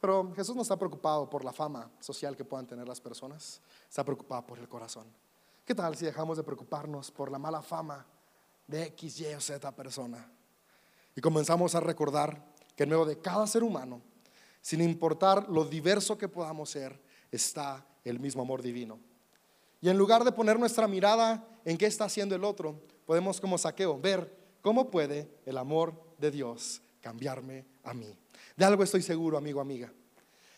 Pero 0.00 0.32
Jesús 0.36 0.54
no 0.54 0.62
está 0.62 0.76
preocupado 0.76 1.28
por 1.28 1.44
la 1.44 1.52
fama 1.52 1.90
social 1.98 2.36
que 2.36 2.44
puedan 2.44 2.68
tener 2.68 2.86
las 2.86 3.00
personas, 3.00 3.60
está 3.88 4.04
preocupado 4.04 4.46
por 4.46 4.60
el 4.60 4.68
corazón. 4.68 5.06
¿Qué 5.64 5.74
tal 5.74 5.96
si 5.96 6.04
dejamos 6.04 6.36
de 6.36 6.44
preocuparnos 6.44 7.10
por 7.10 7.32
la 7.32 7.38
mala 7.40 7.62
fama 7.62 8.06
de 8.68 8.84
X, 8.84 9.18
Y 9.18 9.34
o 9.34 9.40
Z 9.40 9.72
persona 9.72 10.24
y 11.16 11.20
comenzamos 11.20 11.74
a 11.74 11.80
recordar 11.80 12.40
que 12.76 12.84
en 12.84 12.90
medio 12.90 13.06
de 13.06 13.18
cada 13.18 13.44
ser 13.48 13.64
humano, 13.64 14.00
sin 14.60 14.80
importar 14.80 15.48
lo 15.48 15.64
diverso 15.64 16.16
que 16.16 16.28
podamos 16.28 16.70
ser, 16.70 17.02
está 17.32 17.84
el 18.04 18.20
mismo 18.20 18.42
amor 18.42 18.62
divino. 18.62 18.98
Y 19.80 19.88
en 19.88 19.98
lugar 19.98 20.24
de 20.24 20.32
poner 20.32 20.58
nuestra 20.58 20.88
mirada 20.88 21.46
en 21.64 21.76
qué 21.76 21.86
está 21.86 22.04
haciendo 22.04 22.34
el 22.34 22.44
otro, 22.44 22.80
podemos 23.06 23.40
como 23.40 23.58
saqueo 23.58 24.00
ver 24.00 24.34
cómo 24.62 24.90
puede 24.90 25.28
el 25.44 25.58
amor 25.58 25.94
de 26.18 26.30
Dios 26.30 26.80
cambiarme 27.00 27.66
a 27.82 27.92
mí. 27.92 28.16
De 28.56 28.64
algo 28.64 28.82
estoy 28.82 29.02
seguro, 29.02 29.36
amigo, 29.36 29.60
amiga. 29.60 29.92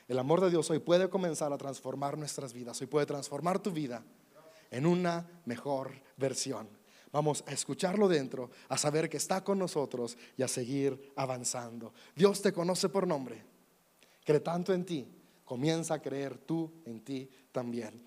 El 0.07 0.19
amor 0.19 0.41
de 0.41 0.51
Dios 0.51 0.71
hoy 0.71 0.79
puede 0.79 1.09
comenzar 1.09 1.53
a 1.53 1.59
transformar 1.59 2.17
nuestras 2.17 2.53
vidas, 2.53 2.81
hoy 2.81 2.87
puede 2.87 3.07
transformar 3.07 3.59
tu 3.59 3.73
vida 3.73 4.05
en 4.71 4.87
una 4.87 5.29
mejor 5.45 5.93
versión. 6.17 6.69
Vamos 7.11 7.43
a 7.47 7.53
escucharlo 7.53 8.09
dentro, 8.09 8.51
a 8.69 8.77
saber 8.79 9.09
que 9.09 9.17
está 9.17 9.43
con 9.43 9.59
nosotros 9.59 10.17
y 10.37 10.43
a 10.43 10.49
seguir 10.49 11.13
avanzando. 11.17 11.93
Dios 12.15 12.43
te 12.43 12.53
conoce 12.53 12.89
por 12.89 13.07
nombre. 13.07 13.43
Cree 14.25 14.41
tanto 14.41 14.73
en 14.73 14.85
ti. 14.85 15.09
Comienza 15.47 15.95
a 15.95 16.03
creer 16.03 16.37
tú 16.37 16.83
en 16.85 17.01
ti 17.03 17.31
también. 17.53 18.03